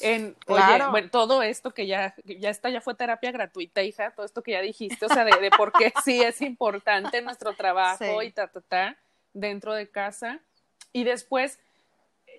[0.00, 4.26] en, oye, bueno, todo esto que ya, ya está, ya fue terapia gratuita, hija, todo
[4.26, 8.22] esto que ya dijiste, o sea, de, de por qué sí es importante nuestro trabajo
[8.22, 8.96] y ta, ta, ta,
[9.32, 10.40] dentro de casa.
[10.92, 11.58] Y después,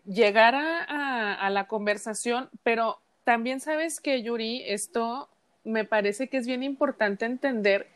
[0.05, 5.29] llegar a, la conversación, pero también sabes que, Yuri, esto
[5.63, 7.87] me parece que es bien importante entender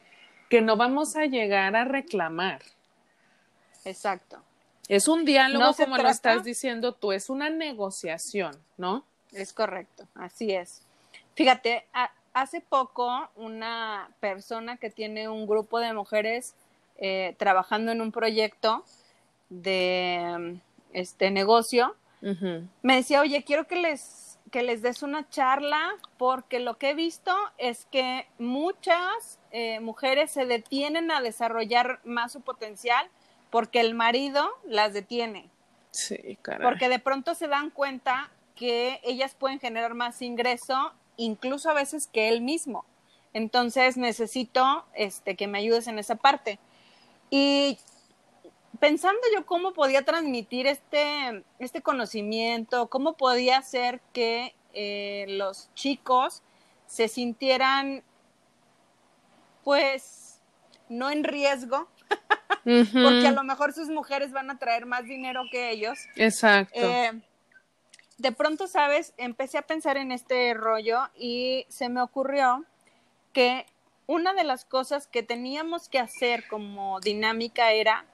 [0.50, 2.62] que no vamos a llegar a reclamar.
[3.86, 4.41] Exacto.
[4.88, 9.06] Es un diálogo, como lo estás diciendo tú, es una negociación, ¿no?
[9.32, 10.82] Es correcto, así es.
[11.36, 11.86] Fíjate,
[12.34, 16.56] hace poco una persona que tiene un grupo de mujeres
[16.98, 18.84] eh, trabajando en un proyecto
[19.50, 20.60] de
[20.94, 21.96] este negocio,
[22.82, 26.94] me decía, oye, quiero que les, que les des una charla porque lo que he
[26.94, 33.08] visto es que muchas eh, mujeres se detienen a desarrollar más su potencial
[33.50, 35.50] porque el marido las detiene.
[35.92, 36.68] Sí, caray.
[36.68, 42.08] Porque de pronto se dan cuenta que ellas pueden generar más ingreso, incluso a veces
[42.08, 42.84] que él mismo.
[43.32, 46.60] Entonces necesito este, que me ayudes en esa parte.
[47.30, 47.78] Y
[48.82, 56.43] pensando yo cómo podía transmitir este, este conocimiento, cómo podía hacer que eh, los chicos
[56.86, 58.04] se sintieran,
[59.63, 60.41] pues,
[60.89, 61.88] no en riesgo,
[62.65, 65.98] porque a lo mejor sus mujeres van a traer más dinero que ellos.
[66.17, 66.78] Exacto.
[66.82, 67.22] Eh,
[68.19, 72.65] de pronto, sabes, empecé a pensar en este rollo y se me ocurrió
[73.34, 73.65] que
[74.08, 78.05] una de las cosas que teníamos que hacer como dinámica era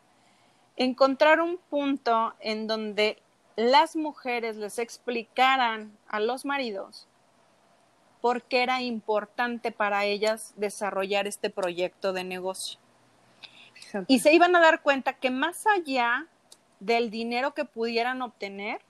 [0.75, 3.17] encontrar un punto en donde
[3.55, 7.07] las mujeres les explicaran a los maridos
[8.21, 12.79] por qué era importante para ellas desarrollar este proyecto de negocio.
[14.07, 16.27] Y se iban a dar cuenta que más allá
[16.79, 18.81] del dinero que pudieran obtener,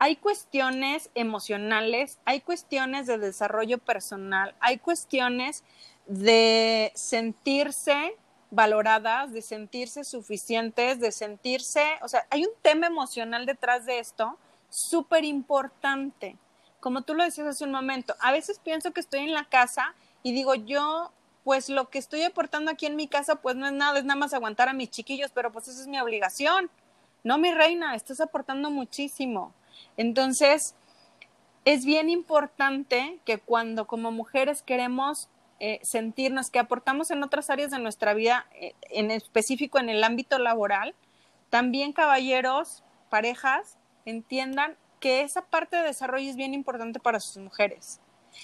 [0.00, 5.62] hay cuestiones emocionales, hay cuestiones de desarrollo personal, hay cuestiones
[6.06, 8.16] de sentirse
[8.50, 14.38] valoradas, de sentirse suficientes, de sentirse, o sea, hay un tema emocional detrás de esto
[14.70, 16.38] súper importante.
[16.80, 19.94] Como tú lo decías hace un momento, a veces pienso que estoy en la casa
[20.22, 21.12] y digo, yo,
[21.44, 24.18] pues lo que estoy aportando aquí en mi casa, pues no es nada, es nada
[24.18, 26.70] más aguantar a mis chiquillos, pero pues esa es mi obligación.
[27.22, 29.52] No, mi reina, estás aportando muchísimo.
[29.96, 30.74] Entonces,
[31.64, 37.70] es bien importante que cuando como mujeres queremos eh, sentirnos que aportamos en otras áreas
[37.70, 40.94] de nuestra vida, eh, en específico en el ámbito laboral,
[41.50, 48.00] también caballeros, parejas, entiendan que esa parte de desarrollo es bien importante para sus mujeres.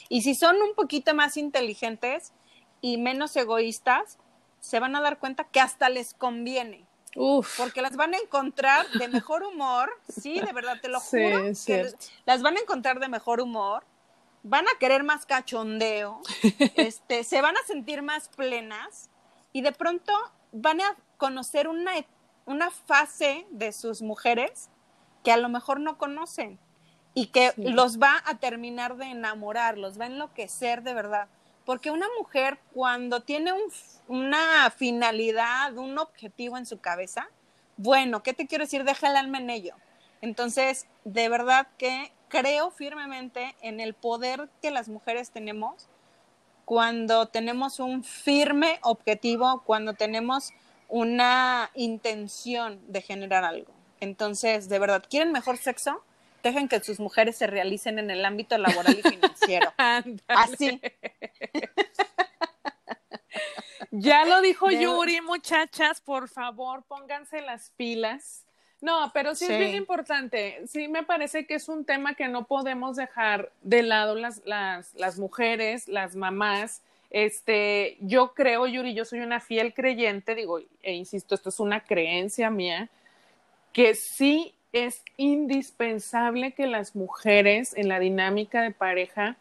[0.09, 2.33] Y si son un poquito más inteligentes
[2.81, 4.18] y menos egoístas,
[4.61, 6.86] se van a dar cuenta que hasta les conviene.
[7.16, 7.57] Uf.
[7.57, 11.44] Porque las van a encontrar de mejor humor, sí, de verdad te lo juro.
[12.26, 13.85] las van a encontrar de mejor humor,
[14.42, 16.20] van a querer más cachondeo,
[16.76, 19.11] este, se van a sentir más plenas
[19.52, 20.12] y de pronto
[20.52, 21.92] van a conocer una,
[22.44, 24.68] una fase de sus mujeres
[25.24, 26.59] que a lo mejor no conocen
[27.14, 31.29] y que los va a terminar de enamorar, los va a enloquecer de verdad.
[31.66, 33.52] Porque una mujer cuando tiene
[34.09, 37.29] una finalidad, un objetivo en su cabeza,
[37.76, 38.85] bueno, ¿qué te quiero decir?
[38.85, 39.74] Deja el alma en ello.
[40.22, 45.88] Entonces, de verdad que creo firmemente en el poder que las mujeres tenemos
[46.64, 50.52] cuando tenemos un firme objetivo, cuando tenemos
[50.88, 53.72] una intención de generar algo.
[54.00, 56.02] Entonces, de verdad, ¿quieren mejor sexo?
[56.46, 59.72] Dejen que sus mujeres se realicen en el ámbito laboral y financiero.
[60.28, 60.80] Así.
[63.90, 68.44] ya lo dijo Yuri, muchachas, por favor, pónganse las pilas.
[68.80, 70.62] No, pero sí, es bien importante.
[70.66, 74.94] Sí, me parece que es un tema que no podemos dejar de lado las, las,
[74.94, 76.82] las mujeres, las mamás.
[77.11, 81.80] Este, yo creo, Yuri, yo soy una fiel creyente, digo, e insisto, esto es una
[81.80, 82.90] creencia mía,
[83.72, 89.37] que sí es indispensable que las mujeres en la dinámica de pareja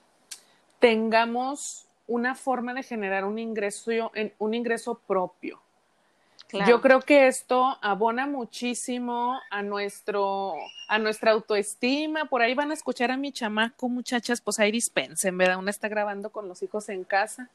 [0.80, 5.62] tengamos una forma de generar un ingreso, un ingreso propio.
[6.68, 10.54] Yo creo que esto abona muchísimo a nuestro,
[10.88, 12.26] a nuestra autoestima.
[12.26, 15.58] Por ahí van a escuchar a mi chamaco, muchachas, pues ahí dispensen, ¿verdad?
[15.58, 17.50] Una está grabando con los hijos en casa.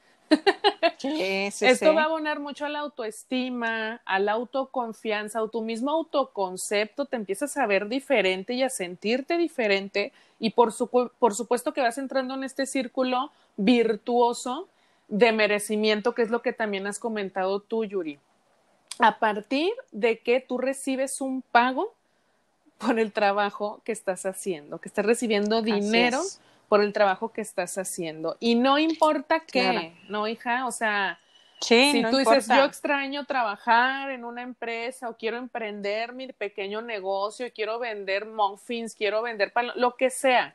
[1.03, 7.07] Esto va a abonar mucho a la autoestima, a la autoconfianza, a tu mismo autoconcepto,
[7.07, 10.73] te empiezas a ver diferente y a sentirte diferente y por,
[11.19, 14.69] por supuesto que vas entrando en este círculo virtuoso
[15.09, 18.19] de merecimiento, que es lo que también has comentado tú, Yuri.
[18.99, 21.95] A partir de que tú recibes un pago
[22.79, 26.23] por el trabajo que estás haciendo, que estás recibiendo dinero
[26.71, 28.37] por el trabajo que estás haciendo.
[28.39, 30.69] Y no importa qué, ¿no, hija?
[30.69, 31.19] O sea,
[31.61, 37.51] si tú dices, yo extraño trabajar en una empresa o quiero emprender mi pequeño negocio,
[37.53, 40.55] quiero vender muffins, quiero vender lo que sea,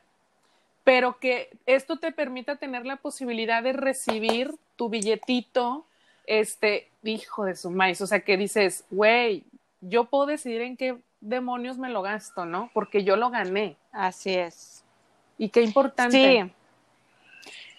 [0.85, 5.85] pero que esto te permita tener la posibilidad de recibir tu billetito,
[6.27, 9.43] este, hijo de su maíz, o sea, que dices, güey,
[9.81, 12.69] yo puedo decidir en qué demonios me lo gasto, ¿no?
[12.73, 13.75] Porque yo lo gané.
[13.91, 14.84] Así es.
[15.37, 16.43] Y qué importante.
[16.43, 16.51] Sí.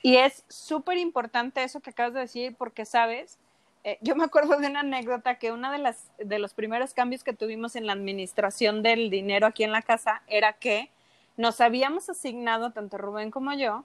[0.03, 3.39] Y es súper importante eso que acabas de decir porque, ¿sabes?
[3.83, 7.25] Eh, yo me acuerdo de una anécdota que uno de, las, de los primeros cambios
[7.25, 10.91] que tuvimos en la administración del dinero aquí en la casa era que
[11.37, 13.85] nos habíamos asignado, tanto Rubén como yo,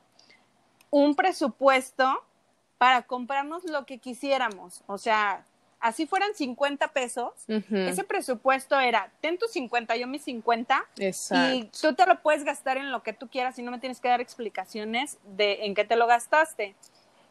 [0.89, 2.23] un presupuesto
[2.77, 4.83] para comprarnos lo que quisiéramos.
[4.87, 5.45] O sea,
[5.81, 11.93] así fueran 50 pesos, ese presupuesto era, ten tus 50, yo mis 50, y tú
[11.95, 14.21] te lo puedes gastar en lo que tú quieras y no me tienes que dar
[14.21, 16.75] explicaciones de en qué te lo gastaste.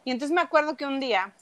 [0.03, 1.33] Y entonces me acuerdo que un día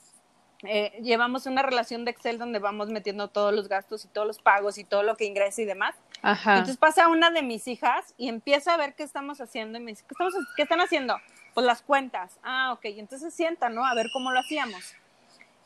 [0.63, 4.39] eh, llevamos una relación de Excel donde vamos metiendo todos los gastos y todos los
[4.39, 5.95] pagos y todo lo que ingresa y demás.
[6.21, 9.91] Entonces pasa una de mis hijas y empieza a ver qué estamos haciendo y me
[9.91, 11.17] dice, ¿qué, estamos, ¿qué están haciendo?
[11.53, 12.37] Pues las cuentas.
[12.43, 12.85] Ah, ok.
[12.85, 13.85] Y entonces sienta, ¿no?
[13.85, 14.95] A ver cómo lo hacíamos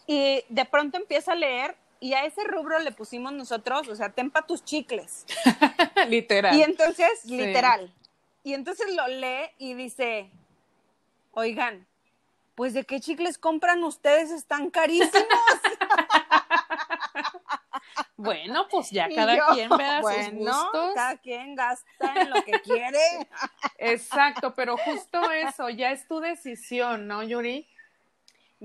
[0.07, 4.11] y de pronto empieza a leer y a ese rubro le pusimos nosotros, o sea,
[4.11, 5.25] tempa tus chicles.
[6.09, 6.55] literal.
[6.55, 7.93] Y entonces, literal.
[8.43, 10.29] Y entonces lo lee y dice,
[11.31, 11.87] oigan,
[12.55, 15.13] pues de qué chicles compran ustedes, están carísimos.
[18.17, 20.93] bueno, pues ya cada quien vea sus gustos.
[20.95, 22.99] Cada quien gasta en lo que quiere.
[23.77, 27.72] Exacto, pero justo eso, ya es tu decisión, ¿no, Yuri?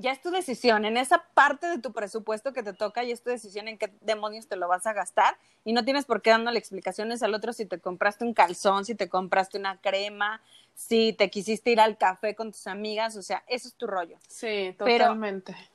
[0.00, 3.22] Ya es tu decisión, en esa parte de tu presupuesto que te toca, ya es
[3.22, 6.30] tu decisión en qué demonios te lo vas a gastar y no tienes por qué
[6.30, 10.40] dándole explicaciones al otro si te compraste un calzón, si te compraste una crema,
[10.74, 14.18] si te quisiste ir al café con tus amigas, o sea, eso es tu rollo.
[14.28, 15.52] Sí, totalmente.
[15.52, 15.68] Pero,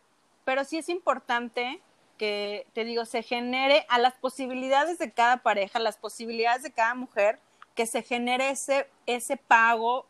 [0.46, 1.82] pero sí es importante
[2.18, 6.96] que, te digo, se genere a las posibilidades de cada pareja, las posibilidades de cada
[6.96, 7.40] mujer,
[7.76, 10.08] que se genere ese, ese pago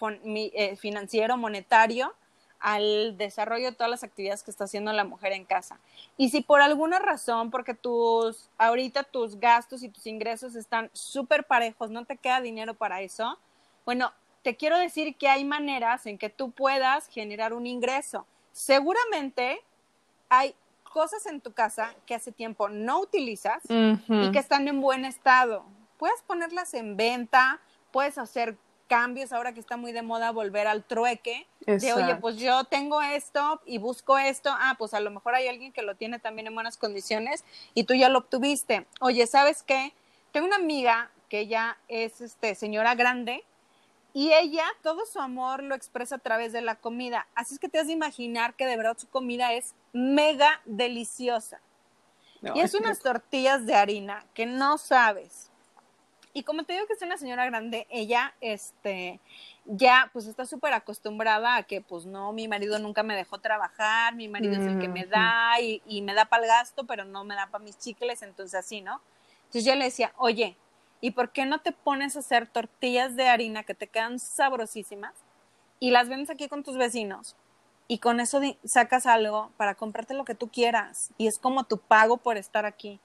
[0.00, 2.14] eh, financiero, monetario,
[2.62, 5.80] al desarrollo de todas las actividades que está haciendo la mujer en casa.
[6.16, 11.44] Y si por alguna razón, porque tus, ahorita tus gastos y tus ingresos están súper
[11.44, 13.36] parejos, no te queda dinero para eso,
[13.84, 18.26] bueno, te quiero decir que hay maneras en que tú puedas generar un ingreso.
[18.52, 19.60] Seguramente
[20.28, 20.54] hay
[20.84, 25.64] cosas en tu casa que hace tiempo no utilizas y que están en buen estado.
[25.98, 27.60] Puedes ponerlas en venta,
[27.90, 28.56] puedes hacer
[28.92, 33.00] cambios ahora que está muy de moda volver al trueque de oye pues yo tengo
[33.00, 36.48] esto y busco esto ah pues a lo mejor hay alguien que lo tiene también
[36.48, 39.94] en buenas condiciones y tú ya lo obtuviste oye sabes qué
[40.30, 43.42] tengo una amiga que ella es este señora grande
[44.12, 47.26] y ella todo su amor lo expresa a través de la comida.
[47.34, 51.62] Así es que te has de imaginar que de verdad su comida es mega deliciosa.
[52.54, 55.51] Y es unas tortillas de harina que no sabes
[56.34, 59.20] y como te digo que es una señora grande, ella, este,
[59.66, 64.14] ya pues está súper acostumbrada a que pues no, mi marido nunca me dejó trabajar,
[64.14, 67.04] mi marido es el que me da y, y me da para el gasto, pero
[67.04, 69.00] no me da para mis chicles, entonces así, ¿no?
[69.44, 70.56] Entonces yo le decía, oye,
[71.02, 75.12] ¿y por qué no te pones a hacer tortillas de harina que te quedan sabrosísimas
[75.80, 77.36] y las vendes aquí con tus vecinos?
[77.88, 81.76] Y con eso sacas algo para comprarte lo que tú quieras y es como tu
[81.76, 83.00] pago por estar aquí.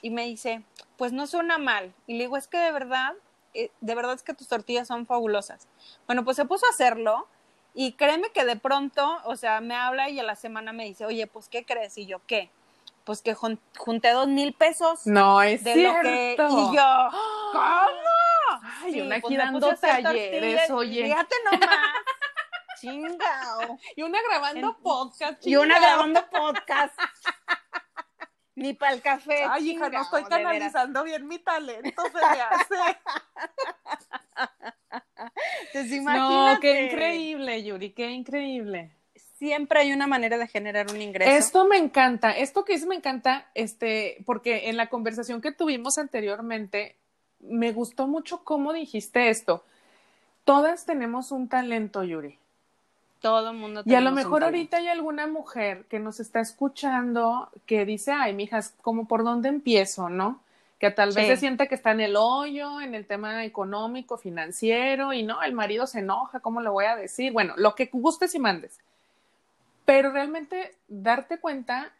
[0.00, 0.62] Y me dice,
[0.96, 1.94] pues no suena mal.
[2.06, 3.14] Y le digo, es que de verdad,
[3.54, 5.68] eh, de verdad es que tus tortillas son fabulosas.
[6.06, 7.28] Bueno, pues se puso a hacerlo
[7.74, 11.06] y créeme que de pronto, o sea, me habla y a la semana me dice,
[11.06, 11.96] oye, pues ¿qué crees?
[11.98, 12.50] Y yo, ¿qué?
[13.04, 15.06] Pues que junté dos mil pesos.
[15.06, 16.02] No, es de cierto.
[16.02, 16.36] Lo que...
[16.36, 17.08] Y yo,
[17.52, 18.12] ¿cómo?
[18.82, 21.04] Ay, una pues dando talleres, oye.
[21.04, 21.68] Fíjate nomás.
[22.80, 23.78] Chingao.
[23.96, 25.46] Y una grabando podcast.
[25.46, 26.98] Y una grabando podcast.
[28.54, 29.44] Ni para el café.
[29.48, 32.98] Ay, hija, no estoy canalizando bien mi talento, se me hace.
[35.72, 38.90] Entonces, No, qué increíble, Yuri, qué increíble.
[39.38, 41.30] Siempre hay una manera de generar un ingreso.
[41.30, 45.98] Esto me encanta, esto que dices me encanta, este, porque en la conversación que tuvimos
[45.98, 46.96] anteriormente,
[47.40, 49.64] me gustó mucho cómo dijiste esto.
[50.44, 52.38] Todas tenemos un talento, Yuri.
[53.22, 53.82] Todo el mundo.
[53.84, 58.34] Y a lo mejor ahorita hay alguna mujer que nos está escuchando que dice, ay,
[58.34, 60.42] mijas, ¿cómo por dónde empiezo, no?
[60.80, 65.12] Que tal vez se sienta que está en el hoyo, en el tema económico, financiero,
[65.12, 67.32] y no, el marido se enoja, ¿cómo le voy a decir?
[67.32, 68.80] Bueno, lo que gustes y mandes.
[69.84, 71.92] Pero realmente darte cuenta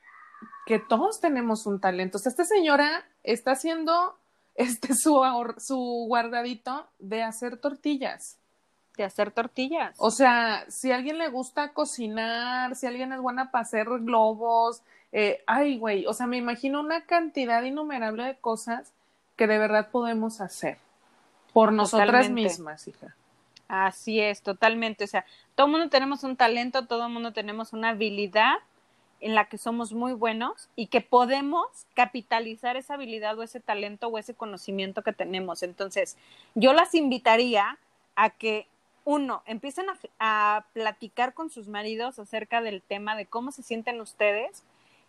[0.66, 2.18] que todos tenemos un talento.
[2.18, 4.18] O sea, esta señora está haciendo
[4.57, 5.23] este su,
[5.59, 8.39] su guardadito de hacer tortillas
[8.97, 9.95] de hacer tortillas.
[9.99, 14.82] O sea, si a alguien le gusta cocinar, si alguien es buena para hacer globos,
[15.12, 18.93] eh, ay, güey, o sea, me imagino una cantidad innumerable de cosas
[19.36, 20.78] que de verdad podemos hacer
[21.53, 23.14] por nosotras mismas, hija.
[23.68, 25.05] Así es, totalmente.
[25.05, 25.24] O sea,
[25.55, 28.57] todo el mundo tenemos un talento, todo el mundo tenemos una habilidad
[29.20, 34.09] en la que somos muy buenos y que podemos capitalizar esa habilidad o ese talento
[34.09, 35.62] o ese conocimiento que tenemos.
[35.62, 36.16] Entonces,
[36.55, 37.78] yo las invitaría
[38.16, 38.66] a que
[39.05, 39.87] uno, empiecen
[40.19, 44.65] a, platicar con sus maridos acerca del tema de cómo se sienten ustedes,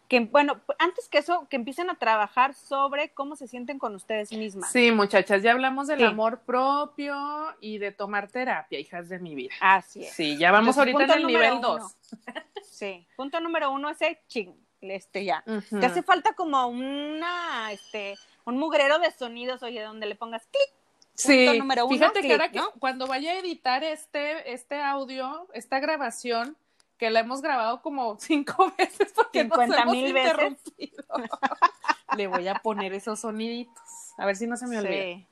[0.08, 4.32] que bueno, antes que eso, que empiecen a trabajar sobre cómo se sienten con ustedes
[4.32, 4.72] mismas.
[4.72, 7.16] Sí, muchachas, ya hablamos del amor propio
[7.62, 9.54] y de tomar terapia, hijas de mi vida.
[9.62, 10.14] Así es.
[10.14, 11.96] Sí, ya vamos ahorita en el nivel dos.
[12.64, 15.44] sí, punto número uno es el ching, este ya.
[15.70, 18.16] Te hace falta como una, este,
[18.46, 20.83] un mugrero de sonidos, oye, donde le pongas clic,
[21.16, 21.48] Sí,
[21.90, 26.58] fíjate que ahora que cuando vaya a editar este, este audio, esta grabación,
[26.98, 30.58] que la hemos grabado como cinco veces porque 50 mil veces.
[32.18, 35.26] Le voy a poner esos soniditos, a ver si no se me olvida.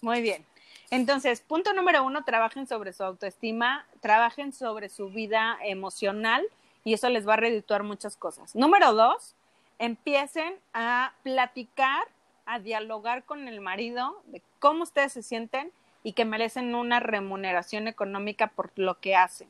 [0.00, 0.44] Muy bien.
[0.90, 6.44] Entonces, punto número uno, trabajen sobre su autoestima, trabajen sobre su vida emocional
[6.84, 8.54] y eso les va a redituar muchas cosas.
[8.54, 9.34] Número dos,
[9.78, 12.06] empiecen a platicar
[12.46, 15.70] a dialogar con el marido de cómo ustedes se sienten
[16.02, 19.48] y que merecen una remuneración económica por lo que hacen.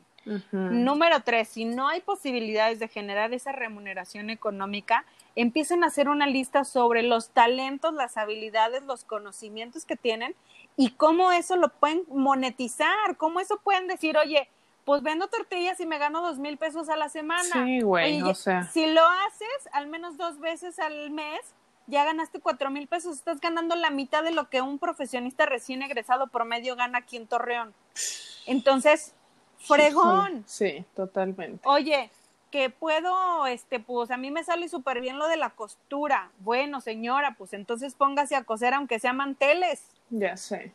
[0.53, 6.27] Número tres, si no hay posibilidades de generar esa remuneración económica, empiecen a hacer una
[6.27, 10.35] lista sobre los talentos, las habilidades, los conocimientos que tienen
[10.77, 14.51] y cómo eso lo pueden monetizar, cómo eso pueden decir, oye,
[14.85, 17.65] pues vendo tortillas y me gano dos mil pesos a la semana.
[17.65, 18.65] Sí, güey, o sea.
[18.65, 21.41] Si lo haces al menos dos veces al mes,
[21.87, 25.83] ya ganaste cuatro mil pesos, estás ganando la mitad de lo que un profesionista recién
[25.83, 27.75] egresado promedio gana aquí en Torreón.
[28.47, 29.15] Entonces,
[29.59, 30.45] fregón.
[30.47, 31.61] Sí, totalmente.
[31.67, 32.11] Oye,
[32.51, 36.31] que puedo, este, pues a mí me sale súper bien lo de la costura.
[36.39, 39.83] Bueno, señora, pues entonces póngase a coser aunque sea manteles.
[40.11, 40.73] Ya sé.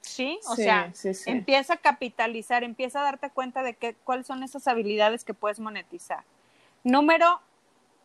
[0.00, 0.92] Sí, o sea,
[1.26, 5.60] empieza a capitalizar, empieza a darte cuenta de que, cuáles son esas habilidades que puedes
[5.60, 6.24] monetizar.
[6.82, 7.40] Número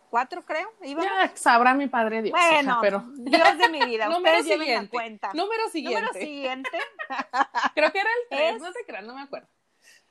[0.10, 0.72] cuatro, creo.
[0.82, 2.38] Ya sabrá mi padre Dios.
[2.40, 3.04] Bueno, pero...
[3.16, 4.08] Dios de mi vida.
[4.10, 4.90] Número siguiente.
[4.90, 5.32] cuenta.
[5.34, 6.02] Número siguiente.
[6.02, 6.80] Número siguiente.
[7.76, 9.48] creo que era el tres, no te creas, no me acuerdo.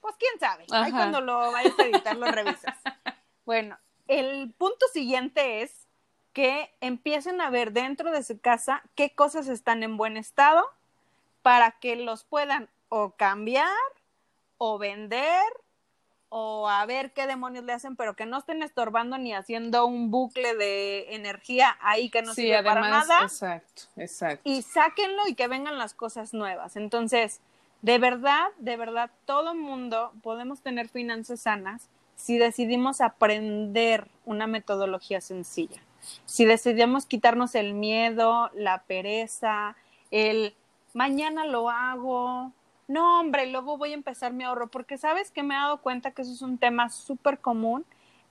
[0.00, 0.66] Pues quién sabe.
[0.70, 2.76] Ahí cuando lo vayas a editar lo revisas.
[3.44, 3.78] Bueno,
[4.08, 5.86] el punto siguiente es
[6.32, 10.68] que empiecen a ver dentro de su casa qué cosas están en buen estado,
[11.42, 13.70] para que los puedan o cambiar
[14.58, 15.44] o vender
[16.28, 20.10] o a ver qué demonios le hacen, pero que no estén estorbando ni haciendo un
[20.10, 23.22] bucle de energía ahí que no Sí, sirve para nada.
[23.22, 24.42] exacto, exacto.
[24.44, 26.76] Y sáquenlo y que vengan las cosas nuevas.
[26.76, 27.40] Entonces,
[27.82, 35.20] de verdad, de verdad, todo mundo podemos tener finanzas sanas si decidimos aprender una metodología
[35.20, 35.80] sencilla.
[36.24, 39.76] Si decidimos quitarnos el miedo, la pereza,
[40.10, 40.54] el
[40.94, 42.52] mañana lo hago,
[42.88, 46.12] no, hombre, luego voy a empezar mi ahorro, porque sabes que me he dado cuenta
[46.12, 47.84] que eso es un tema súper común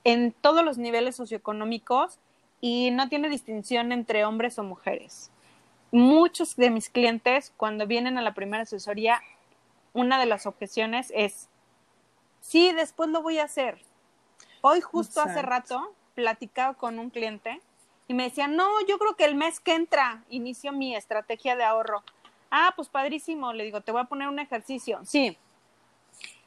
[0.04, 2.18] en todos los niveles socioeconómicos
[2.60, 5.30] y no tiene distinción entre hombres o mujeres.
[5.92, 9.20] Muchos de mis clientes, cuando vienen a la primera asesoría,
[9.92, 11.48] una de las objeciones es,
[12.40, 13.82] sí, después lo voy a hacer.
[14.62, 17.60] Hoy justo hace rato platicaba con un cliente
[18.08, 21.64] y me decía, no, yo creo que el mes que entra inicio mi estrategia de
[21.64, 22.02] ahorro.
[22.58, 23.52] Ah, pues padrísimo.
[23.52, 25.00] Le digo, te voy a poner un ejercicio.
[25.04, 25.36] Sí.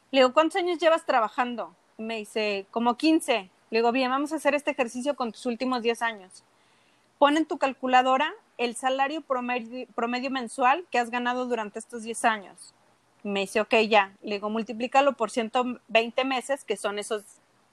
[0.10, 1.76] Le digo, ¿cuántos años llevas trabajando?
[2.00, 3.48] Me dice, como 15.
[3.70, 6.44] Le digo, bien, vamos a hacer este ejercicio con tus últimos 10 años.
[7.20, 12.74] Pon en tu calculadora el salario promedio, mensual que has ganado durante estos 10 años.
[13.22, 14.12] Me dice, ok, ya.
[14.24, 17.22] Le digo, multiplícalo por 120 meses, que son esos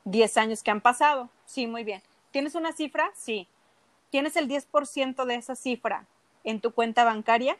[0.04, 1.30] 10 años que han pasado.
[1.46, 2.02] Sí, muy bien.
[2.32, 3.10] ¿Tienes una cifra?
[3.14, 3.48] Sí.
[4.10, 6.04] ¿Tienes el 10% de esa cifra
[6.44, 7.56] en tu cuenta bancaria?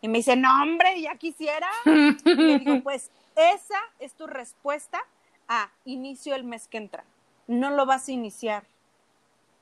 [0.00, 1.68] Y me dice, no, hombre, ya quisiera.
[1.86, 5.00] Y le digo, pues esa es tu respuesta
[5.48, 7.04] a inicio el mes que entra.
[7.46, 8.64] No lo vas a iniciar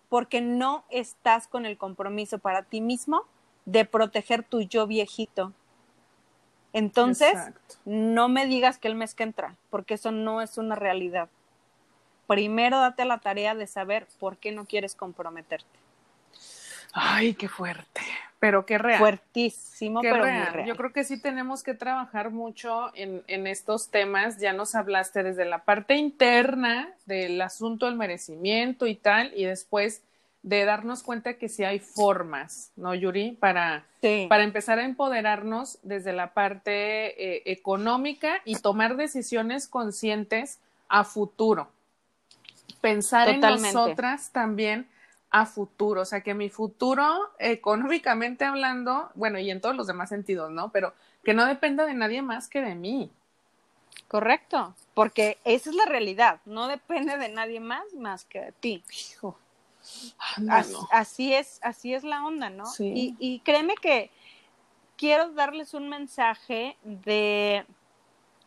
[0.09, 3.25] porque no estás con el compromiso para ti mismo
[3.65, 5.53] de proteger tu yo viejito.
[6.75, 7.77] Entonces, Exacto.
[7.85, 11.29] no me digas que el mes que entra, porque eso no es una realidad.
[12.27, 15.79] Primero date la tarea de saber por qué no quieres comprometerte.
[16.93, 18.03] Ay, qué fuerte,
[18.43, 18.99] pero qué real.
[18.99, 20.53] Fuertísimo, Qué pero muy real.
[20.53, 20.67] real.
[20.67, 24.39] Yo creo que sí tenemos que trabajar mucho en, en estos temas.
[24.41, 30.03] Ya nos hablaste desde la parte interna del asunto del merecimiento y tal, y después
[30.43, 33.37] de darnos cuenta que sí hay formas, ¿no, Yuri?
[33.39, 34.27] Para, Sí.
[34.29, 41.69] para empezar a empoderarnos desde la parte eh, económica y tomar decisiones conscientes a futuro.
[42.81, 43.69] Pensar Totalmente.
[43.69, 44.89] en nosotras también
[45.33, 50.11] a futuro, o sea, que mi futuro económicamente hablando, bueno, y en todos los demás
[50.11, 50.71] sentidos, ¿no?
[50.71, 50.93] Pero
[51.25, 53.11] que no dependa de nadie más que de mí.
[54.09, 58.85] Correcto, porque esa es la realidad, no depende de nadie más más que de ti.
[58.91, 59.39] Hijo.
[60.91, 62.67] Así, es, así es la onda, ¿no?
[62.67, 62.93] Sí.
[62.95, 64.11] Y, y créeme que
[64.97, 67.65] quiero darles un mensaje de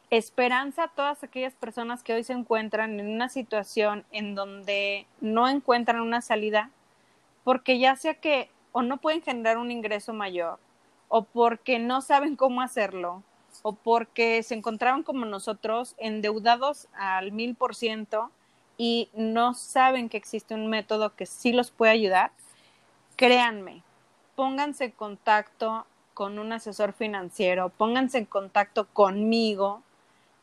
[0.09, 5.49] esperanza a todas aquellas personas que hoy se encuentran en una situación en donde no
[5.49, 6.69] encuentran una salida,
[7.45, 10.59] porque ya sea que o no pueden generar un ingreso mayor,
[11.07, 13.23] o porque no saben cómo hacerlo,
[13.61, 18.31] o porque se encontraban como nosotros endeudados al mil por ciento
[18.77, 22.31] y no saben que existe un método que sí los puede ayudar,
[23.15, 23.83] créanme,
[24.35, 29.83] pónganse en contacto con un asesor financiero, pónganse en contacto conmigo,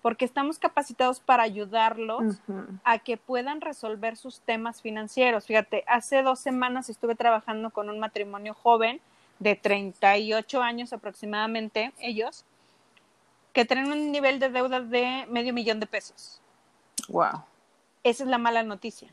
[0.03, 2.41] porque estamos capacitados para ayudarlos
[2.83, 5.47] a que puedan resolver sus temas financieros.
[5.47, 9.01] Fíjate, hace dos semanas estuve trabajando con un matrimonio joven
[9.39, 12.45] de 38 años aproximadamente, ellos,
[13.53, 16.41] que tienen un nivel de deuda de medio millón de pesos.
[17.09, 17.45] Wow.
[18.03, 19.09] Esa es la mala noticia.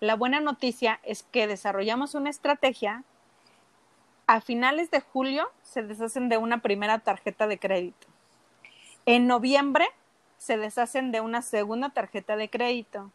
[0.00, 3.04] La buena noticia es que desarrollamos una estrategia.
[4.26, 8.06] A finales de julio se deshacen de una primera tarjeta de crédito.
[9.04, 9.86] En noviembre
[10.38, 13.10] se deshacen de una segunda tarjeta de crédito.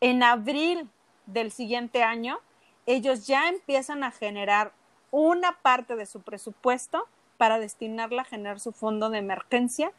[0.00, 0.88] En abril
[1.26, 2.38] del siguiente año,
[2.86, 4.72] ellos ya empiezan a generar
[5.10, 7.06] una parte de su presupuesto
[7.36, 9.92] para destinarla a generar su fondo de emergencia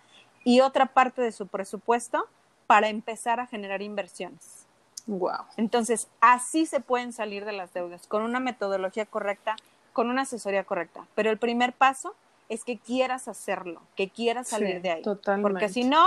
[0.43, 2.27] y otra parte de su presupuesto
[2.67, 4.65] para empezar a generar inversiones.
[5.07, 5.45] Wow.
[5.57, 9.55] Entonces, así se pueden salir de las deudas, con una metodología correcta,
[9.93, 11.05] con una asesoría correcta.
[11.15, 12.15] Pero el primer paso
[12.49, 15.01] es que quieras hacerlo, que quieras salir Sí, de ahí.
[15.01, 15.49] totalmente.
[15.49, 16.05] Porque si no,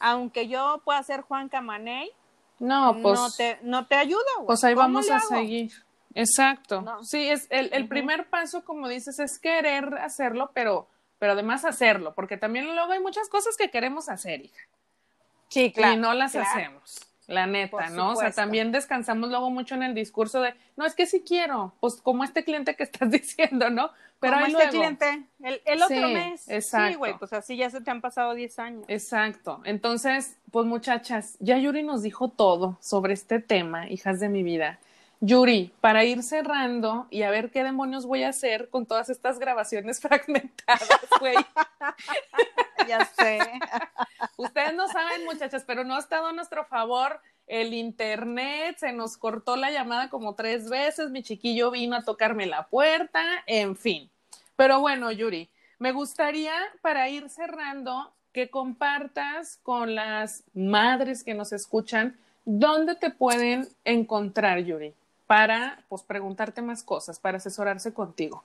[0.00, 2.10] aunque yo pueda ser Juan Camaney,
[2.58, 4.46] No, pues, no, te, no te güey.
[4.46, 5.72] pues ahí ¿Cómo vamos a seguir.
[6.14, 6.82] Exacto.
[6.82, 7.04] No.
[7.04, 10.88] Sí, es el, el primer paso, como dices, es querer hacerlo, pero,
[11.18, 14.62] pero además hacerlo, porque también luego hay muchas cosas que queremos hacer, hija.
[15.48, 15.94] Sí, claro.
[15.94, 16.48] y no las claro.
[16.50, 17.07] hacemos.
[17.28, 18.12] La neta, ¿no?
[18.12, 21.74] O sea, también descansamos luego mucho en el discurso de, no, es que sí quiero,
[21.78, 23.90] pues como este cliente que estás diciendo, ¿no?
[24.18, 24.70] Pero Como este luego.
[24.72, 26.40] cliente, el, el otro Sí, mes.
[26.40, 26.98] Sí, exacto.
[26.98, 28.84] güey, pues así ya se te han pasado 10 años.
[28.88, 29.60] Exacto.
[29.64, 34.80] Entonces, pues muchachas, ya Yuri nos dijo todo sobre este tema, hijas de mi vida.
[35.20, 39.38] Yuri, para ir cerrando y a ver qué demonios voy a hacer con todas estas
[39.38, 40.88] grabaciones fragmentadas,
[41.18, 41.36] güey.
[42.88, 43.40] ya sé.
[44.36, 49.16] Ustedes no saben, muchachas, pero no ha estado a nuestro favor el internet, se nos
[49.16, 54.10] cortó la llamada como tres veces, mi chiquillo vino a tocarme la puerta, en fin.
[54.54, 55.48] Pero bueno, Yuri,
[55.78, 56.52] me gustaría
[56.82, 64.60] para ir cerrando que compartas con las madres que nos escuchan dónde te pueden encontrar,
[64.60, 64.94] Yuri,
[65.28, 68.42] para pues preguntarte más cosas, para asesorarse contigo.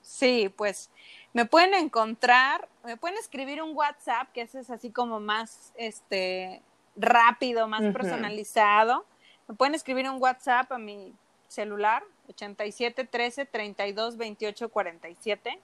[0.00, 0.90] Sí, pues
[1.34, 6.62] me pueden encontrar, me pueden escribir un WhatsApp, que ese es así como más este
[6.96, 9.04] rápido, más personalizado.
[9.46, 11.14] Me pueden escribir un WhatsApp a mi
[11.46, 15.60] celular, 87 13 32 28 47.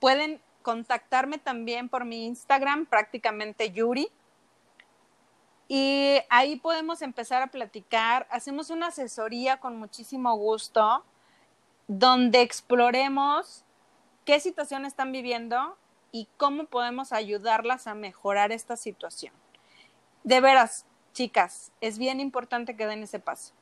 [0.00, 4.08] pueden contactarme también por mi Instagram, prácticamente Yuri.
[5.68, 8.26] Y ahí podemos empezar a platicar.
[8.30, 11.04] Hacemos una asesoría con muchísimo gusto,
[11.86, 13.64] donde exploremos
[14.24, 15.76] qué situación están viviendo
[16.10, 19.34] y cómo podemos ayudarlas a mejorar esta situación.
[20.24, 23.52] De veras, chicas, es bien importante que den ese paso.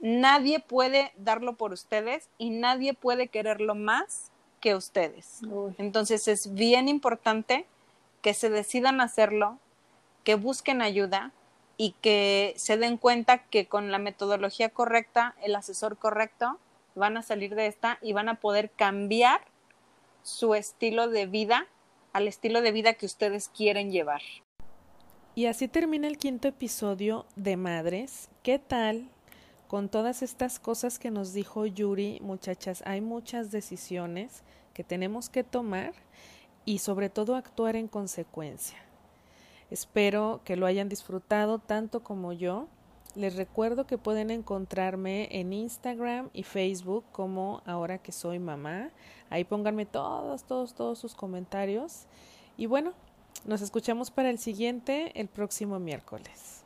[0.00, 5.40] Nadie puede darlo por ustedes y nadie puede quererlo más que ustedes.
[5.78, 7.66] Entonces es bien importante
[8.22, 9.58] que se decidan hacerlo,
[10.24, 11.32] que busquen ayuda
[11.76, 16.58] y que se den cuenta que con la metodología correcta, el asesor correcto,
[16.94, 19.40] van a salir de esta y van a poder cambiar
[20.22, 21.66] su estilo de vida
[22.12, 24.20] al estilo de vida que ustedes quieren llevar.
[25.34, 28.28] Y así termina el quinto episodio de Madres.
[28.42, 29.08] ¿Qué tal?
[29.66, 34.42] Con todas estas cosas que nos dijo Yuri, muchachas, hay muchas decisiones
[34.74, 35.94] que tenemos que tomar
[36.66, 38.76] y sobre todo actuar en consecuencia.
[39.72, 42.68] Espero que lo hayan disfrutado tanto como yo.
[43.14, 48.90] Les recuerdo que pueden encontrarme en Instagram y Facebook como ahora que soy mamá.
[49.30, 52.04] Ahí pónganme todos, todos, todos sus comentarios.
[52.58, 52.92] Y bueno,
[53.46, 56.61] nos escuchamos para el siguiente el próximo miércoles.